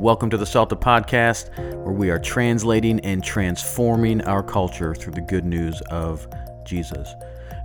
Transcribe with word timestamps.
Welcome 0.00 0.30
to 0.30 0.38
the 0.38 0.46
Salted 0.46 0.80
Podcast, 0.80 1.54
where 1.84 1.92
we 1.92 2.08
are 2.08 2.18
translating 2.18 3.00
and 3.00 3.22
transforming 3.22 4.22
our 4.22 4.42
culture 4.42 4.94
through 4.94 5.12
the 5.12 5.20
good 5.20 5.44
news 5.44 5.82
of 5.90 6.26
Jesus. 6.64 7.14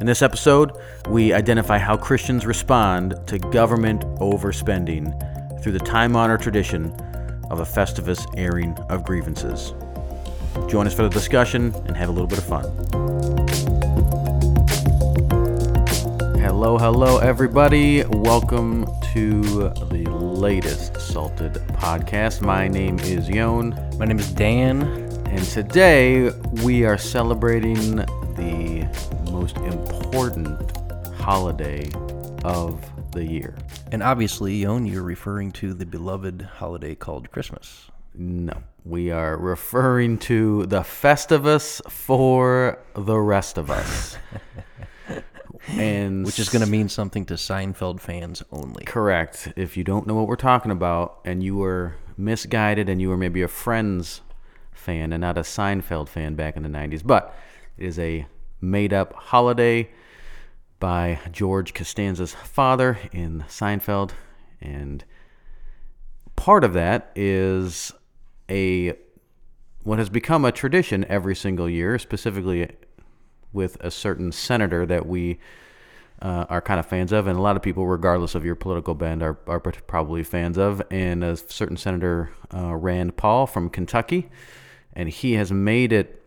In 0.02 0.05
this 0.05 0.21
episode, 0.21 0.74
we 1.08 1.32
identify 1.32 1.78
how 1.78 1.96
Christians 1.96 2.46
respond 2.46 3.16
to 3.28 3.40
government 3.40 4.02
overspending 4.18 5.63
through 5.63 5.71
the 5.71 5.79
time 5.79 6.18
honored 6.18 6.42
tradition 6.42 6.92
of 7.49 7.62
a 7.62 7.65
Festivus 7.65 8.26
airing 8.36 8.74
of 8.90 9.06
grievances. 9.06 9.74
Join 10.67 10.88
us 10.88 10.94
for 10.94 11.04
the 11.04 11.10
discussion 11.10 11.74
and 11.86 11.96
have 11.96 12.10
a 12.10 12.12
little 12.12 12.28
bit 12.28 12.40
of 12.40 12.44
fun. 12.44 13.44
Hello, 16.58 16.77
hello, 16.77 17.17
everybody. 17.17 18.05
Welcome 18.05 18.88
to 19.12 19.41
the 19.91 20.09
latest 20.09 20.95
Salted 21.02 21.55
podcast. 21.73 22.40
My 22.41 22.70
name 22.70 22.98
is 22.99 23.28
Yon, 23.28 23.72
My 24.00 24.05
name 24.05 24.20
is 24.20 24.31
Dan. 24.31 24.84
and 25.28 25.44
today 25.44 26.30
we 26.64 26.86
are 26.86 26.98
celebrating 26.98 27.98
the 28.38 28.88
most 29.34 29.58
important 29.58 30.78
holiday 31.18 31.90
of 32.45 32.81
the 33.12 33.26
year. 33.26 33.53
And 33.92 34.02
obviously, 34.02 34.56
Yon, 34.56 34.86
you're 34.86 35.03
referring 35.03 35.52
to 35.59 35.73
the 35.73 35.86
beloved 35.86 36.42
holiday 36.42 36.95
called 36.95 37.31
Christmas. 37.31 37.92
No, 38.14 38.64
we 38.86 39.12
are 39.12 39.36
referring 39.36 40.20
to 40.20 40.66
the 40.67 40.84
Festivus 40.84 41.81
for 41.92 42.80
the 42.95 43.17
rest 43.17 43.58
of 43.58 43.70
us. 43.70 44.17
and 45.70 46.26
Which 46.26 46.40
is 46.40 46.50
going 46.50 46.64
to 46.64 46.70
mean 46.70 46.90
something 46.90 47.26
to 47.26 47.36
Seinfeld 47.36 48.00
fans 48.00 48.44
only. 48.52 48.86
Correct. 48.86 49.52
If 49.56 49.78
you 49.78 49.84
don't 49.84 50.08
know 50.08 50.16
what 50.16 50.28
we're 50.28 50.36
talking 50.36 50.72
about 50.72 51.20
and 51.26 51.44
you 51.44 51.56
were 51.56 51.96
misguided 52.18 52.90
and 52.90 53.02
you 53.02 53.10
were 53.10 53.18
maybe 53.18 53.42
a 53.42 53.48
Friends 53.48 54.22
fan 54.72 55.12
and 55.12 55.22
not 55.22 55.38
a 55.38 55.42
Seinfeld 55.42 56.08
fan 56.08 56.36
back 56.36 56.56
in 56.56 56.64
the 56.64 56.70
90s, 56.70 57.02
but 57.06 57.36
it 57.78 57.86
is 57.86 58.00
a 58.00 58.28
made 58.62 58.94
up 58.94 59.14
holiday 59.14 59.89
by 60.80 61.20
George 61.31 61.73
Costanza's 61.73 62.34
father 62.34 63.00
in 63.11 63.44
Seinfeld. 63.48 64.11
And 64.61 65.04
part 66.36 66.64
of 66.64 66.73
that 66.73 67.11
is 67.16 67.92
a 68.50 68.94
what 69.84 70.00
has 70.00 70.09
become 70.09 70.45
a 70.45 70.52
tradition 70.52 71.06
every 71.08 71.36
single 71.36 71.70
year, 71.70 72.00
specifically 72.00 72.70
with 73.54 73.78
a 73.82 73.92
certain 73.92 74.32
senator 74.32 74.86
that 74.86 75.06
we 75.06 75.39
uh, 76.26 76.44
are 76.50 76.59
kind 76.59 76.80
of 76.80 76.88
fans 76.88 77.12
of, 77.12 77.28
and 77.28 77.38
a 77.38 77.42
lot 77.42 77.56
of 77.56 77.62
people, 77.62 77.86
regardless 77.86 78.34
of 78.34 78.44
your 78.44 78.56
political 78.56 78.95
bend, 78.95 79.22
are, 79.22 79.38
are 79.45 79.59
probably 79.59 80.23
fans 80.23 80.58
of. 80.58 80.82
And 80.90 81.23
a 81.23 81.38
certain 81.38 81.78
Senator 81.78 82.32
uh, 82.52 82.73
Rand 82.76 83.16
Paul 83.16 83.45
from 83.45 83.70
Kentucky, 83.70 84.32
and 84.94 85.08
he 85.08 85.34
has 85.34 85.52
made 85.52 85.94
it 85.94 86.23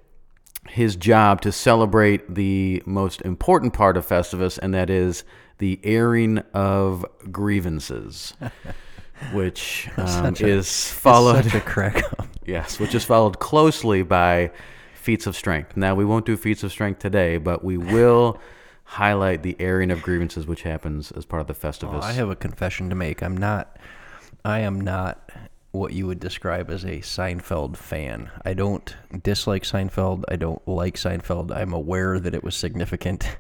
his 0.69 0.95
job 0.95 1.41
to 1.41 1.51
celebrate 1.51 2.33
the 2.33 2.81
most 2.87 3.23
important 3.23 3.73
part 3.73 3.97
of 3.97 4.07
Festivus, 4.07 4.57
and 4.57 4.73
that 4.73 4.89
is 4.89 5.25
the 5.59 5.81
airing 5.83 6.39
of 6.55 7.05
grievances, 7.33 8.35
which 9.33 9.89
um, 9.97 10.37
a- 10.39 10.47
is 10.47 10.93
followed. 10.93 11.43
Such 11.45 11.55
a 11.55 11.61
crack. 11.61 12.05
Yes, 12.47 12.81
which 12.81 12.95
is 12.95 13.05
followed 13.05 13.41
closely 13.41 14.03
by 14.03 14.53
feats 14.95 15.27
of 15.27 15.37
strength. 15.37 15.77
Now, 15.77 15.95
we 15.95 16.07
won't 16.07 16.25
do 16.25 16.35
feats 16.35 16.63
of 16.63 16.73
strength 16.73 16.99
today, 16.99 17.37
but 17.37 17.63
we 17.63 17.77
will 17.77 18.41
highlight 18.89 19.43
the 19.43 19.55
airing 19.61 19.91
of 19.91 20.01
grievances, 20.01 20.47
which 20.47 20.63
happens 20.63 21.13
as 21.13 21.27
part 21.27 21.43
of 21.43 21.47
the 21.47 21.53
oh, 21.53 21.71
Festivus. 21.71 22.03
I 22.03 22.13
have 22.13 22.31
a 22.31 22.37
confession 22.37 22.89
to 22.89 22.97
make. 22.97 23.23
I'm 23.23 23.37
not. 23.37 23.77
I 24.45 24.61
am 24.61 24.81
not 24.81 25.31
what 25.73 25.93
you 25.93 26.07
would 26.07 26.19
describe 26.19 26.71
as 26.71 26.85
a 26.85 27.01
Seinfeld 27.01 27.77
fan. 27.77 28.31
I 28.47 28.55
don't 28.55 28.97
dislike 29.23 29.65
Seinfeld. 29.65 30.25
I 30.29 30.37
don't 30.37 30.67
like 30.67 30.97
Seinfeld. 30.97 31.55
I'm 31.55 31.75
aware 31.75 32.19
that 32.19 32.35
it 32.35 32.43
was 32.43 32.57
significant, 32.57 33.37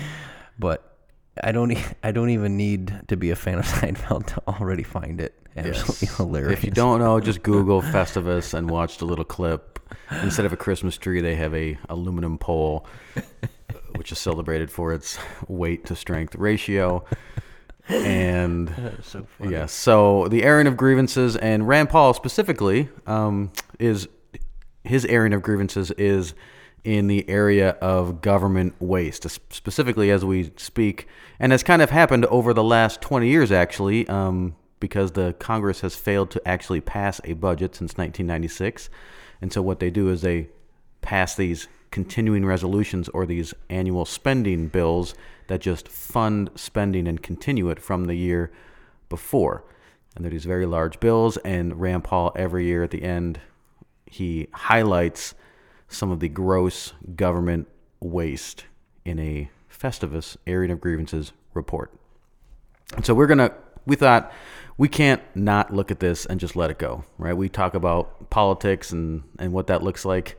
but 0.58 0.96
I 1.42 1.52
don't. 1.52 1.78
I 2.02 2.10
don't 2.10 2.30
even 2.30 2.56
need 2.56 3.02
to 3.06 3.16
be 3.16 3.30
a 3.30 3.36
fan 3.36 3.60
of 3.60 3.66
Seinfeld 3.66 4.26
to 4.26 4.42
already 4.48 4.82
find 4.82 5.20
it 5.20 5.32
absolutely 5.56 6.08
hilarious. 6.16 6.58
If 6.58 6.64
you 6.64 6.72
don't 6.72 6.98
know, 6.98 7.20
just 7.20 7.44
Google 7.44 7.82
Festivus 7.82 8.52
and 8.52 8.68
watch 8.68 8.98
the 8.98 9.04
little 9.04 9.24
clip. 9.24 9.78
Instead 10.22 10.44
of 10.44 10.52
a 10.52 10.56
Christmas 10.56 10.98
tree, 10.98 11.20
they 11.20 11.36
have 11.36 11.54
a 11.54 11.78
aluminum 11.88 12.36
pole, 12.36 12.84
which 13.98 14.12
is 14.12 14.18
celebrated 14.18 14.70
for 14.70 14.92
its 14.92 15.18
weight 15.48 15.84
to 15.86 15.96
strength 15.96 16.34
ratio. 16.36 17.04
And 17.90 18.98
so. 19.02 19.26
Yes. 19.42 19.72
So 19.72 20.28
the 20.28 20.42
airing 20.42 20.66
of 20.66 20.76
grievances, 20.76 21.36
and 21.36 21.66
Rand 21.66 21.88
Paul 21.88 22.12
specifically, 22.12 22.90
um, 23.06 23.50
is 23.78 24.06
his 24.84 25.06
airing 25.06 25.32
of 25.32 25.40
grievances 25.40 25.90
is 25.92 26.34
in 26.84 27.06
the 27.06 27.26
area 27.30 27.70
of 27.80 28.20
government 28.20 28.74
waste, 28.78 29.26
specifically 29.50 30.10
as 30.10 30.22
we 30.22 30.52
speak, 30.58 31.08
and 31.40 31.50
has 31.50 31.62
kind 31.62 31.80
of 31.80 31.88
happened 31.88 32.26
over 32.26 32.52
the 32.52 32.62
last 32.62 33.00
20 33.00 33.26
years, 33.26 33.50
actually, 33.50 34.06
um, 34.08 34.54
because 34.80 35.12
the 35.12 35.34
Congress 35.38 35.80
has 35.80 35.96
failed 35.96 36.30
to 36.30 36.46
actually 36.46 36.82
pass 36.82 37.22
a 37.24 37.32
budget 37.32 37.74
since 37.74 37.92
1996. 37.96 38.90
And 39.40 39.50
so 39.50 39.62
what 39.62 39.80
they 39.80 39.88
do 39.88 40.10
is 40.10 40.20
they 40.20 40.48
pass 41.00 41.34
these 41.34 41.68
continuing 41.90 42.44
resolutions 42.44 43.08
or 43.10 43.26
these 43.26 43.54
annual 43.70 44.04
spending 44.04 44.68
bills 44.68 45.14
that 45.46 45.60
just 45.60 45.88
fund 45.88 46.50
spending 46.54 47.08
and 47.08 47.22
continue 47.22 47.70
it 47.70 47.80
from 47.80 48.04
the 48.04 48.14
year 48.14 48.50
before. 49.08 49.64
And 50.14 50.24
they're 50.24 50.30
these 50.32 50.44
very 50.44 50.66
large 50.66 51.00
bills, 51.00 51.36
and 51.38 51.80
Rand 51.80 52.04
Paul 52.04 52.32
every 52.36 52.66
year 52.66 52.82
at 52.82 52.90
the 52.90 53.02
end 53.02 53.40
he 54.10 54.48
highlights 54.52 55.34
some 55.88 56.10
of 56.10 56.20
the 56.20 56.28
gross 56.28 56.92
government 57.14 57.68
waste 58.00 58.64
in 59.04 59.18
a 59.18 59.50
Festivus 59.70 60.36
airing 60.46 60.70
of 60.70 60.80
grievances 60.80 61.32
report. 61.54 61.92
And 62.96 63.04
so 63.04 63.14
we're 63.14 63.26
gonna 63.26 63.52
we 63.86 63.96
thought 63.96 64.32
we 64.76 64.88
can't 64.88 65.22
not 65.34 65.72
look 65.72 65.90
at 65.90 66.00
this 66.00 66.26
and 66.26 66.38
just 66.40 66.56
let 66.56 66.70
it 66.70 66.78
go, 66.78 67.04
right? 67.16 67.36
We 67.36 67.48
talk 67.48 67.74
about 67.74 68.30
politics 68.30 68.92
and 68.92 69.22
and 69.38 69.52
what 69.52 69.66
that 69.68 69.82
looks 69.82 70.04
like 70.04 70.38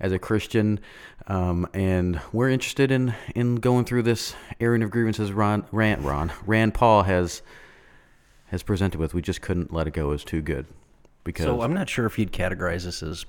as 0.00 0.12
a 0.12 0.18
Christian, 0.18 0.80
um, 1.26 1.68
and 1.74 2.20
we're 2.32 2.48
interested 2.48 2.90
in 2.90 3.14
in 3.34 3.56
going 3.56 3.84
through 3.84 4.02
this 4.02 4.34
airing 4.58 4.82
of 4.82 4.90
grievances. 4.90 5.32
Ron 5.32 5.66
Rand 5.70 6.04
Ron 6.04 6.32
Rand 6.46 6.74
Paul 6.74 7.04
has 7.04 7.42
has 8.46 8.62
presented 8.62 8.98
with. 8.98 9.14
We 9.14 9.22
just 9.22 9.42
couldn't 9.42 9.72
let 9.72 9.86
it 9.86 9.92
go. 9.92 10.08
It 10.08 10.12
was 10.12 10.24
too 10.24 10.42
good 10.42 10.66
because 11.24 11.46
So 11.46 11.62
I'm 11.62 11.74
not 11.74 11.88
sure 11.88 12.06
if 12.06 12.18
you'd 12.18 12.32
categorize 12.32 12.84
this 12.84 13.02
as 13.02 13.26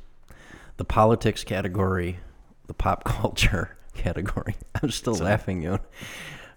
the 0.78 0.86
politics 0.86 1.44
category, 1.44 2.20
the 2.68 2.74
pop 2.74 3.03
culture 3.06 3.78
category. 3.94 4.56
I'm 4.82 4.92
still 4.92 5.16
laughing, 5.16 5.62
you. 5.62 5.80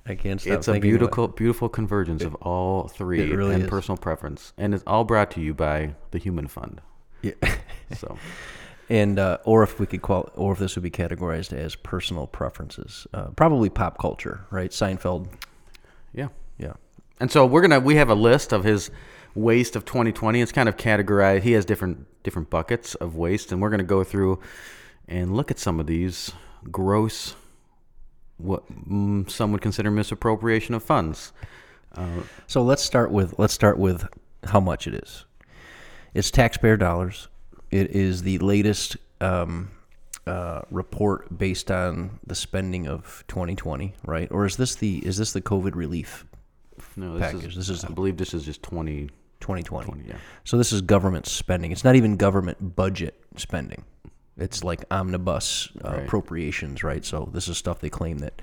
I 0.07 0.15
can't 0.15 0.39
stop 0.41 0.53
it's 0.59 0.69
a 0.69 0.79
beautiful 0.79 1.29
beautiful 1.29 1.69
convergence 1.69 2.23
of 2.23 2.35
all 2.37 2.89
three 2.89 3.23
it 3.23 3.35
really 3.35 3.55
and 3.55 3.65
is. 3.65 3.71
personal 3.71 3.97
preference, 3.97 4.53
and 4.59 4.75
it's 4.75 4.85
all 4.87 5.05
brought 5.05 5.31
to 5.33 5.41
you 5.41 5.55
by 5.55 5.95
the 6.11 6.19
Human 6.19 6.47
Fund. 6.47 6.81
Yeah. 7.23 7.33
So. 7.99 8.17
And 8.89 9.19
uh, 9.19 9.39
or 9.45 9.63
if 9.63 9.79
we 9.81 9.87
could 9.87 10.03
qual, 10.03 10.31
or 10.35 10.53
if 10.53 10.59
this 10.59 10.75
would 10.77 10.83
be 10.83 10.91
categorized 10.91 11.53
as 11.53 11.75
personal 11.75 12.27
preferences, 12.27 13.07
uh, 13.15 13.29
probably 13.37 13.71
pop 13.71 13.99
culture, 13.99 14.45
right? 14.51 14.71
Seinfeld, 14.71 15.29
Yeah. 16.13 16.29
yeah. 16.59 16.75
And 17.21 17.31
so 17.31 17.47
we're 17.47 17.63
gonna 17.63 17.81
we 17.81 17.97
have 17.97 18.11
a 18.11 18.15
list 18.15 18.53
of 18.53 18.65
his 18.65 18.91
waste 19.35 19.75
of 19.77 19.85
2020. 19.85 20.41
It's 20.41 20.53
kind 20.53 20.69
of 20.69 20.77
categorized. 20.77 21.43
He 21.43 21.53
has 21.53 21.65
different 21.65 22.07
different 22.23 22.51
buckets 22.51 22.95
of 22.97 23.17
waste, 23.17 23.53
and 23.53 23.61
we're 23.63 23.71
gonna 23.71 23.83
go 23.85 24.05
through 24.05 24.41
and 25.09 25.35
look 25.37 25.51
at 25.51 25.59
some 25.59 25.79
of 25.81 25.87
these 25.87 26.33
gross, 26.71 27.35
what 28.39 28.65
mm, 28.89 29.29
some 29.31 29.53
would 29.53 29.61
consider 29.61 29.91
misappropriation 29.91 30.75
of 30.75 30.83
funds. 30.83 31.33
So 32.49 32.63
let's 32.63 32.83
start 32.83 33.11
with 33.13 33.39
let's 33.39 33.55
start 33.55 33.79
with 33.79 34.07
how 34.45 34.59
much 34.61 34.87
it 34.89 34.95
is. 34.95 35.25
It's 36.13 36.31
taxpayer 36.31 36.77
dollars. 36.77 37.29
It 37.75 37.91
is 37.91 38.23
the 38.23 38.39
latest 38.39 38.97
um, 39.21 39.71
uh, 40.29 40.63
report 40.71 41.37
based 41.37 41.73
on 41.73 42.21
the 42.25 42.37
spending 42.37 42.87
of 42.87 43.25
2020, 43.27 43.95
right? 44.07 44.31
Or 44.31 44.47
is 44.47 44.57
this 44.57 44.77
the 44.77 44.99
is 45.05 45.17
this 45.17 45.33
the 45.33 45.41
COVID 45.43 45.75
relief 45.75 46.25
No, 46.97 47.15
this 47.19 47.23
package? 47.33 47.47
is, 47.51 47.57
This 47.57 47.69
is 47.71 47.85
I 47.85 47.89
believe 47.89 48.17
this 48.17 48.33
is 48.33 48.45
just 48.45 48.63
20. 48.63 49.09
2020. 49.41 50.05
yeah. 50.09 50.17
So 50.45 50.57
this 50.57 50.73
is 50.73 50.81
government 50.83 51.27
spending. 51.27 51.73
It's 51.73 51.83
not 51.85 51.97
even 51.97 52.17
government 52.17 52.77
budget 52.77 53.21
spending. 53.37 53.85
It's 54.39 54.63
like 54.65 54.85
omnibus 54.91 55.69
uh, 55.85 55.89
Right. 55.91 56.03
appropriations, 56.05 56.83
right? 56.85 57.05
So 57.05 57.29
this 57.33 57.49
is 57.49 57.59
stuff 57.59 57.81
they 57.81 57.91
claim 57.91 58.19
that 58.19 58.41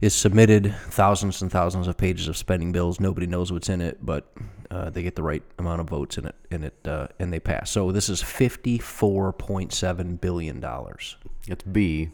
is 0.00 0.14
submitted, 0.14 0.74
thousands 0.88 1.42
and 1.42 1.50
thousands 1.50 1.88
of 1.88 1.96
pages 1.96 2.28
of 2.28 2.36
spending 2.36 2.72
bills. 2.72 3.00
Nobody 3.00 3.26
knows 3.26 3.52
what's 3.52 3.68
in 3.68 3.80
it, 3.80 4.04
but 4.04 4.32
uh, 4.70 4.90
they 4.90 5.02
get 5.02 5.16
the 5.16 5.22
right 5.22 5.42
amount 5.58 5.80
of 5.80 5.88
votes 5.88 6.18
in 6.18 6.26
it, 6.26 6.34
and 6.50 6.64
it 6.64 6.74
uh, 6.84 7.08
and 7.18 7.32
they 7.32 7.40
pass. 7.40 7.70
So 7.70 7.92
this 7.92 8.08
is 8.08 8.22
fifty-four 8.22 9.32
point 9.32 9.72
seven 9.72 10.16
billion 10.16 10.60
dollars. 10.60 11.16
It's 11.48 11.64
B, 11.64 12.10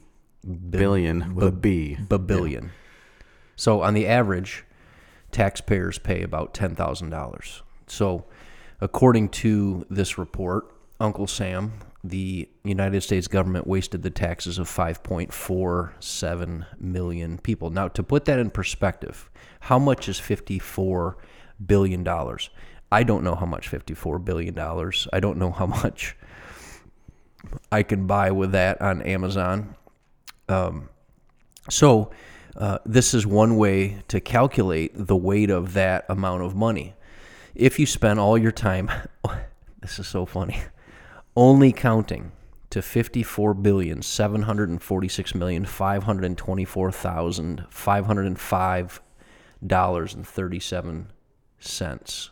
billion 0.71 1.35
with 1.35 1.49
a 1.49 1.53
B. 1.53 1.97
Babillion. 2.01 2.71
So 3.57 3.83
on 3.83 3.95
the 3.95 4.07
average, 4.07 4.65
taxpayers 5.31 5.99
pay 5.99 6.23
about 6.23 6.55
ten 6.55 6.75
thousand 6.75 7.11
dollars. 7.11 7.63
So 7.87 8.27
According 8.83 9.29
to 9.29 9.87
this 9.89 10.19
report, 10.19 10.75
Uncle 10.99 11.29
Sam, 11.29 11.71
the 12.05 12.49
United 12.65 13.03
States 13.03 13.29
government 13.29 13.67
wasted 13.67 14.03
the 14.03 14.11
taxes 14.11 14.59
of 14.59 14.69
5.47 14.69 16.67
million 16.81 17.39
people. 17.39 17.71
Now, 17.71 17.89
to 17.89 18.03
put 18.03 18.25
that 18.25 18.39
in 18.41 18.51
perspective, 18.51 19.31
how 19.61 19.79
much 19.79 20.09
is 20.09 20.19
54 20.19 21.17
billion 21.65 22.03
dollars? 22.03 22.51
I 22.91 23.05
don't 23.05 23.23
know 23.23 23.37
how 23.37 23.47
much 23.47 23.69
54 23.69 24.19
billion 24.19 24.55
dollars. 24.55 25.07
I 25.13 25.21
don't 25.21 25.39
know 25.39 25.53
how 25.53 25.67
much 25.83 26.17
I 27.71 27.83
can 27.83 28.07
buy 28.07 28.31
with 28.31 28.53
that 28.53 28.81
on 28.81 29.03
Amazon. 29.03 29.77
Um, 30.49 30.89
so, 31.71 32.11
uh, 32.57 32.79
this 32.85 33.15
is 33.15 33.27
one 33.27 33.57
way 33.57 34.03
to 34.09 34.21
calculate 34.21 34.93
the 34.95 35.17
weight 35.17 35.51
of 35.51 35.73
that 35.75 36.05
amount 36.09 36.43
of 36.43 36.55
money. 36.55 36.95
If 37.55 37.79
you 37.79 37.87
spend 37.87 38.19
all 38.19 38.37
your 38.37 38.53
time, 38.53 38.91
this 39.81 39.99
is 39.99 40.07
so 40.07 40.27
funny, 40.27 40.59
only 41.37 41.73
counting 41.73 42.33
to 42.71 42.83
54 42.83 43.55
billion 43.55 44.03
746 44.03 45.35
million 45.35 45.65
524,000 45.65 47.67
505 47.69 49.03
dollars 49.65 50.15
and 50.15 50.27
37 50.27 51.13
cents. 51.61 52.31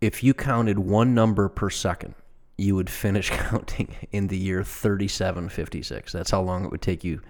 If 0.00 0.22
you 0.22 0.34
counted 0.34 0.78
one 0.78 1.14
number 1.14 1.48
per 1.48 1.70
second, 1.70 2.14
you 2.58 2.76
would 2.76 2.90
finish 2.90 3.30
counting 3.30 3.94
in 4.12 4.28
the 4.28 4.36
year 4.36 4.62
3756. 4.62 6.12
That's 6.12 6.30
how 6.30 6.42
long 6.42 6.64
it 6.64 6.70
would 6.70 6.82
take 6.82 7.04
you 7.04 7.20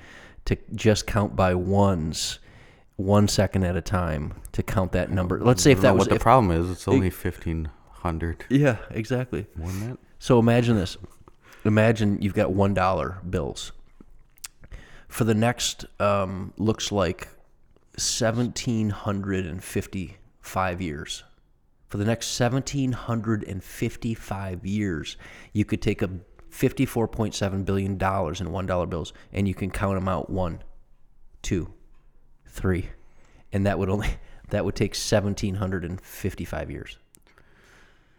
to 0.46 0.56
just 0.74 1.06
count 1.06 1.36
by 1.36 1.54
ones, 1.54 2.40
one 2.96 3.28
second 3.28 3.64
at 3.64 3.76
a 3.76 3.80
time, 3.80 4.34
to 4.52 4.62
count 4.62 4.92
that 4.92 5.10
number. 5.10 5.40
Let's 5.40 5.62
say 5.62 5.72
if 5.72 5.80
that 5.82 5.94
was 5.94 6.00
what 6.00 6.08
the 6.08 6.16
if- 6.16 6.22
problem 6.22 6.50
is. 6.50 6.70
It's 6.70 6.88
only 6.88 7.10
fifteen 7.10 7.70
hundred. 8.04 8.44
yeah, 8.50 8.76
exactly. 8.90 9.46
More 9.56 9.68
than 9.68 9.90
that. 9.90 9.98
So 10.18 10.38
imagine 10.38 10.76
this. 10.76 10.96
Imagine 11.64 12.20
you've 12.20 12.34
got 12.34 12.52
one 12.52 12.74
dollar 12.74 13.18
bills. 13.28 13.72
For 15.08 15.24
the 15.24 15.34
next 15.34 15.86
um, 16.00 16.52
looks 16.58 16.92
like 16.92 17.28
seventeen 17.96 18.90
hundred 18.90 19.46
and 19.46 19.64
fifty-five 19.64 20.82
years. 20.82 21.24
For 21.88 21.96
the 21.96 22.04
next 22.04 22.26
seventeen 22.28 22.92
hundred 22.92 23.42
and 23.44 23.64
fifty-five 23.64 24.66
years, 24.66 25.16
you 25.52 25.64
could 25.64 25.80
take 25.80 26.02
a 26.02 26.10
fifty-four 26.50 27.08
point 27.08 27.34
seven 27.34 27.64
billion 27.64 27.96
dollars 27.96 28.40
in 28.40 28.52
one 28.52 28.66
dollar 28.66 28.86
bills, 28.86 29.12
and 29.32 29.48
you 29.48 29.54
can 29.54 29.70
count 29.70 29.94
them 29.94 30.08
out 30.08 30.28
one, 30.28 30.62
two, 31.40 31.72
three, 32.46 32.90
and 33.52 33.64
that 33.64 33.78
would 33.78 33.88
only 33.88 34.08
that 34.50 34.64
would 34.64 34.74
take 34.74 34.94
seventeen 34.94 35.54
hundred 35.54 35.84
and 35.84 36.00
fifty-five 36.00 36.70
years. 36.70 36.98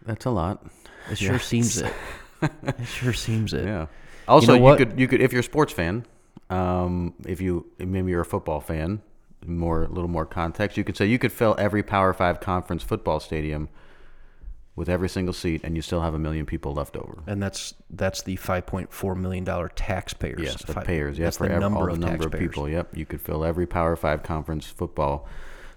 That's 0.06 0.26
a 0.26 0.32
lot. 0.32 0.66
It 1.10 1.18
sure 1.20 1.40
seems 1.40 1.78
it. 1.78 1.94
It 2.42 2.86
sure 2.86 3.14
seems 3.14 3.54
it. 3.54 3.66
Yeah. 3.66 3.88
Also, 4.28 4.56
you, 4.56 4.62
what? 4.62 4.78
could 4.78 5.00
you 5.00 5.08
could 5.08 5.22
if 5.22 5.32
you're 5.32 5.42
a 5.42 5.44
sports 5.44 5.74
fan, 5.74 6.06
um, 6.50 7.14
if 7.26 7.42
you 7.42 7.66
maybe 7.78 8.12
you're 8.12 8.22
a 8.22 8.26
football 8.26 8.60
fan, 8.60 9.02
more 9.46 9.84
a 9.84 9.90
little 9.90 10.10
more 10.10 10.26
context, 10.26 10.78
you 10.78 10.84
could 10.84 10.98
say 10.98 11.06
you 11.06 11.20
could 11.20 11.32
fill 11.32 11.56
every 11.58 11.84
Power 11.84 12.14
Five 12.14 12.40
conference 12.40 12.84
football 12.84 13.20
stadium 13.20 13.70
with 14.76 14.90
every 14.90 15.08
single 15.08 15.34
seat, 15.34 15.62
and 15.64 15.76
you 15.76 15.82
still 15.82 16.02
have 16.02 16.14
a 16.14 16.20
million 16.20 16.46
people 16.46 16.74
left 16.74 16.98
over. 16.98 17.24
And 17.28 17.42
that's 17.42 17.74
that's 17.90 18.24
the 18.24 18.36
five 18.36 18.66
point 18.66 18.92
four 18.92 19.16
million 19.16 19.44
dollar 19.44 19.70
taxpayers. 19.70 20.42
Yes, 20.42 20.64
the 20.64 20.74
Fi- 20.74 20.84
payers. 20.84 21.18
Yeah, 21.18 21.26
that's 21.26 21.38
for 21.38 21.48
the 21.48 21.56
ev- 21.56 21.64
all 21.64 21.90
of 21.90 22.00
the 22.00 22.06
number 22.06 22.26
of 22.26 22.34
people. 22.34 22.68
Yep, 22.68 22.98
you 22.98 23.06
could 23.06 23.22
fill 23.22 23.46
every 23.46 23.66
Power 23.66 23.96
Five 23.96 24.24
conference 24.24 24.66
football 24.68 25.28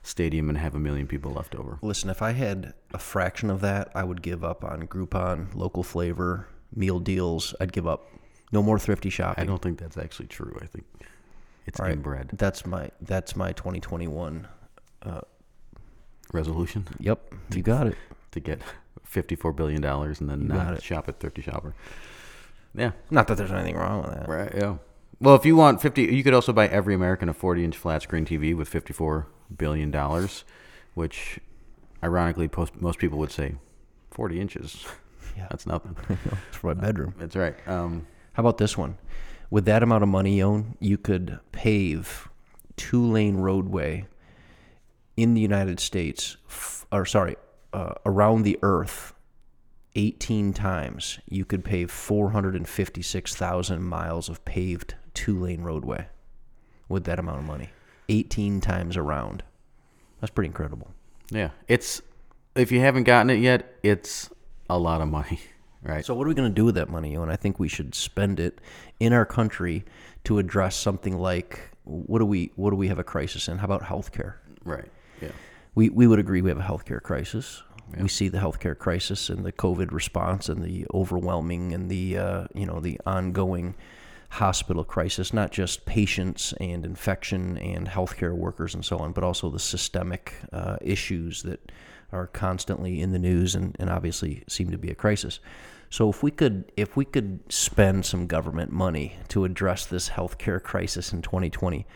stadium 0.03 0.49
and 0.49 0.59
have 0.59 0.75
a 0.75 0.79
million 0.79 1.07
people 1.07 1.33
left 1.33 1.55
over. 1.55 1.79
Listen, 1.83 2.09
if 2.11 2.23
I 2.23 2.33
had 2.33 2.75
a 2.93 2.99
fraction 2.99 3.51
of 3.51 3.61
that, 3.61 3.91
I 3.95 4.05
would 4.05 4.23
give 4.23 4.43
up 4.45 4.65
on 4.65 4.87
Groupon, 4.87 5.55
local 5.55 5.83
flavor, 5.83 6.47
meal 6.75 6.99
deals. 7.01 7.55
I'd 7.61 7.73
give 7.73 7.87
up. 7.87 8.07
No 8.53 8.63
more 8.63 8.79
thrifty 8.79 9.11
shopping. 9.11 9.43
I 9.43 9.47
don't 9.47 9.61
think 9.61 9.79
that's 9.79 9.99
actually 9.99 10.29
true. 10.29 10.57
I 10.63 10.67
think 10.67 10.87
it's 11.67 11.79
All 11.79 11.85
right. 11.87 11.93
inbred 11.93 12.31
That's 12.33 12.65
my 12.65 12.91
that's 13.01 13.37
my 13.37 13.53
2021. 13.53 14.49
Uh, 15.03 15.21
resolution 16.33 16.87
Yep, 17.01 17.35
you 17.55 17.63
got 17.63 17.87
it. 17.87 17.97
to 18.33 18.41
get 18.41 18.61
fifty-four 19.05 19.53
billion 19.53 19.81
dollars 19.81 20.21
and 20.21 20.29
then 20.29 20.47
not 20.49 20.83
shop 20.83 21.09
at 21.09 21.21
Thrifty 21.21 21.43
Shopper. 21.43 21.75
Yeah, 22.75 22.93
Not 23.11 23.29
that 23.29 23.37
there's 23.39 23.51
anything 23.53 23.77
wrong 23.77 24.03
with 24.03 24.13
that. 24.13 24.29
right. 24.29 24.53
Yeah. 24.55 24.77
Well, 25.21 25.35
if 25.35 25.45
you 25.47 25.57
want 25.57 25.81
fifty, 25.83 26.03
you 26.03 26.23
could 26.23 26.35
also 26.35 26.53
buy 26.53 26.69
every 26.69 26.95
American 26.95 27.29
a 27.29 27.35
forty-inch 27.35 27.77
flat 27.77 28.03
screen 28.03 28.25
TV 28.25 28.55
with 28.57 28.69
fifty-four 28.69 29.27
billion 29.57 29.91
dollars, 29.91 30.45
which, 30.95 31.39
ironically, 32.03 32.49
post, 32.49 32.81
most 32.81 32.99
people 32.99 33.19
would 33.19 33.31
say, 33.33 33.55
forty 34.11 34.41
inches. 34.41 34.85
Yeah. 35.37 35.47
That's 35.51 35.67
nothing. 35.67 35.95
It's 36.49 36.57
for 36.57 36.75
my 36.75 36.81
bedroom. 36.81 37.15
That's 37.17 37.37
right. 37.37 37.55
Um, 37.69 38.09
How 38.33 38.41
about 38.43 38.59
this 38.59 38.77
one? 38.77 38.99
With 39.51 39.67
that 39.67 39.85
amount 39.85 40.03
of 40.03 40.09
money, 40.09 40.43
own 40.43 40.77
you 40.81 40.99
could 40.99 41.39
pave 41.53 42.27
two 42.77 43.07
lane 43.07 43.37
roadway 43.37 44.07
in 45.17 45.35
the 45.35 45.41
United 45.41 45.79
States, 45.79 46.39
f- 46.49 46.87
or 46.91 47.07
sorry, 47.07 47.37
uh, 47.73 47.95
around 48.05 48.43
the 48.43 48.59
Earth, 48.63 49.15
eighteen 49.95 50.53
times. 50.53 51.21
You 51.29 51.45
could 51.45 51.65
pave 51.65 51.89
four 51.91 52.31
hundred 52.31 52.57
and 52.57 52.69
fifty 52.69 53.03
six 53.03 53.37
thousand 53.37 53.85
miles 53.85 54.29
of 54.29 54.45
paved 54.45 54.97
two 55.15 55.39
lane 55.39 55.61
roadway 55.63 56.09
with 56.89 57.05
that 57.05 57.21
amount 57.21 57.39
of 57.39 57.45
money, 57.45 57.71
eighteen 58.09 58.61
times 58.61 58.97
around. 58.97 59.43
That's 60.21 60.31
pretty 60.31 60.49
incredible. 60.49 60.91
yeah, 61.31 61.51
it's 61.69 62.03
if 62.55 62.73
you 62.73 62.81
haven't 62.81 63.05
gotten 63.05 63.31
it 63.31 63.41
yet, 63.41 63.75
it's 63.83 64.31
a 64.69 64.79
lot 64.79 65.01
of 65.01 65.09
money, 65.09 65.41
right? 65.83 66.05
So 66.05 66.15
what 66.15 66.25
are 66.27 66.29
we 66.29 66.35
going 66.35 66.51
to 66.51 66.55
do 66.55 66.65
with 66.65 66.75
that 66.75 66.89
money? 66.89 67.15
And 67.15 67.31
I 67.31 67.37
think 67.37 67.59
we 67.59 67.69
should 67.69 67.95
spend 67.95 68.41
it 68.41 68.61
in 68.99 69.13
our 69.13 69.25
country 69.25 69.85
to 70.25 70.39
address 70.39 70.75
something 70.77 71.17
like 71.19 71.71
what 71.85 72.19
do 72.19 72.27
we 72.27 72.51
what 72.57 72.71
do 72.71 72.77
we 72.77 72.89
have 72.89 72.99
a 72.99 73.05
crisis 73.05 73.49
in? 73.49 73.59
How 73.59 73.65
about 73.65 73.83
healthcare? 73.83 74.35
right. 74.65 74.91
Yeah. 75.21 75.31
We 75.75 75.89
we 75.89 76.07
would 76.07 76.19
agree 76.19 76.43
we 76.43 76.51
have 76.51 76.59
a 76.59 76.63
healthcare 76.63 77.03
crisis. 77.03 77.63
We 77.99 78.09
see 78.09 78.29
the 78.29 78.37
healthcare 78.39 78.77
crisis 78.77 79.31
and 79.31 79.47
the 79.47 79.53
COVID 79.53 79.93
response 79.93 80.51
and 80.51 80.63
the 80.63 80.87
overwhelming 80.93 81.73
and 81.73 81.91
the 81.91 82.19
uh, 82.19 82.47
you 82.55 82.67
know 82.67 82.81
the 82.81 83.01
ongoing 83.07 83.77
hospital 84.31 84.85
crisis, 84.85 85.33
not 85.33 85.51
just 85.51 85.87
patients 85.87 86.53
and 86.61 86.85
infection 86.85 87.57
and 87.59 87.89
healthcare 87.89 88.35
workers 88.35 88.75
and 88.75 88.85
so 88.85 88.99
on, 88.99 89.13
but 89.13 89.25
also 89.25 89.51
the 89.51 89.59
systemic 89.59 90.35
uh, 90.53 90.77
issues 90.83 91.43
that 91.43 91.73
are 92.13 92.27
constantly 92.27 93.01
in 93.01 93.13
the 93.13 93.19
news 93.19 93.55
and, 93.55 93.77
and 93.79 93.91
obviously 93.91 94.43
seem 94.49 94.71
to 94.71 94.79
be 94.79 94.91
a 94.91 94.95
crisis. 94.95 95.41
So 95.91 96.11
if 96.11 96.23
we 96.23 96.31
could 96.31 96.71
if 96.77 96.97
we 96.97 97.05
could 97.05 97.41
spend 97.49 98.05
some 98.05 98.27
government 98.27 98.71
money 98.71 99.17
to 99.29 99.45
address 99.45 99.87
this 99.87 100.11
healthcare 100.11 100.63
crisis 100.63 101.13
in 101.13 101.23
2020, 101.23 101.87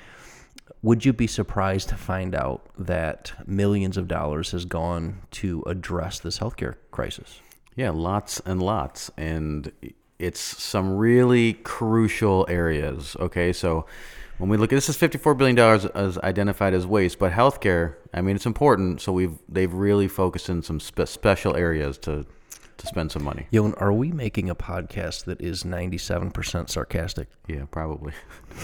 would 0.83 1.05
you 1.05 1.13
be 1.13 1.27
surprised 1.27 1.91
to 1.91 1.97
find 1.97 2.35
out 2.35 2.67
that 2.79 3.33
millions 3.47 3.97
of 3.97 4.09
dollars 4.09 4.53
has 4.53 4.65
gone 4.65 5.23
to 5.33 5.63
address 5.67 6.21
this 6.21 6.39
healthcare 6.39 6.77
crisis? 6.91 7.41
Yeah, 7.77 7.91
lots 7.91 8.41
and 8.41 8.63
lots. 8.63 9.11
And 9.17 9.71
it's 10.19 10.41
some 10.41 10.97
really 10.97 11.55
crucial 11.55 12.47
areas. 12.49 13.17
Okay, 13.19 13.53
so 13.53 13.87
when 14.39 14.49
we 14.49 14.57
look 14.57 14.73
at 14.73 14.77
this 14.77 14.89
is 14.89 14.97
$54 14.97 15.37
billion 15.37 15.59
as 15.95 16.19
identified 16.19 16.75
as 16.75 16.87
waste, 16.87 17.19
but 17.19 17.33
healthcare, 17.33 17.95
I 18.13 18.23
mean, 18.23 18.35
it's 18.35 18.47
important. 18.47 19.01
So 19.01 19.13
we've 19.13 19.39
they've 19.49 19.73
really 19.73 20.09
focused 20.09 20.49
in 20.49 20.63
some 20.63 20.81
spe- 20.81 21.07
special 21.07 21.55
areas 21.57 21.97
to, 21.99 22.27
to 22.79 22.87
spend 22.87 23.13
some 23.13 23.23
money. 23.23 23.47
Yon, 23.51 23.75
are 23.75 23.93
we 23.93 24.11
making 24.11 24.51
a 24.51 24.55
podcast 24.55 25.27
that 25.27 25.41
is 25.41 25.63
97% 25.63 26.71
sarcastic? 26.71 27.29
Yeah, 27.47 27.67
probably. 27.71 28.15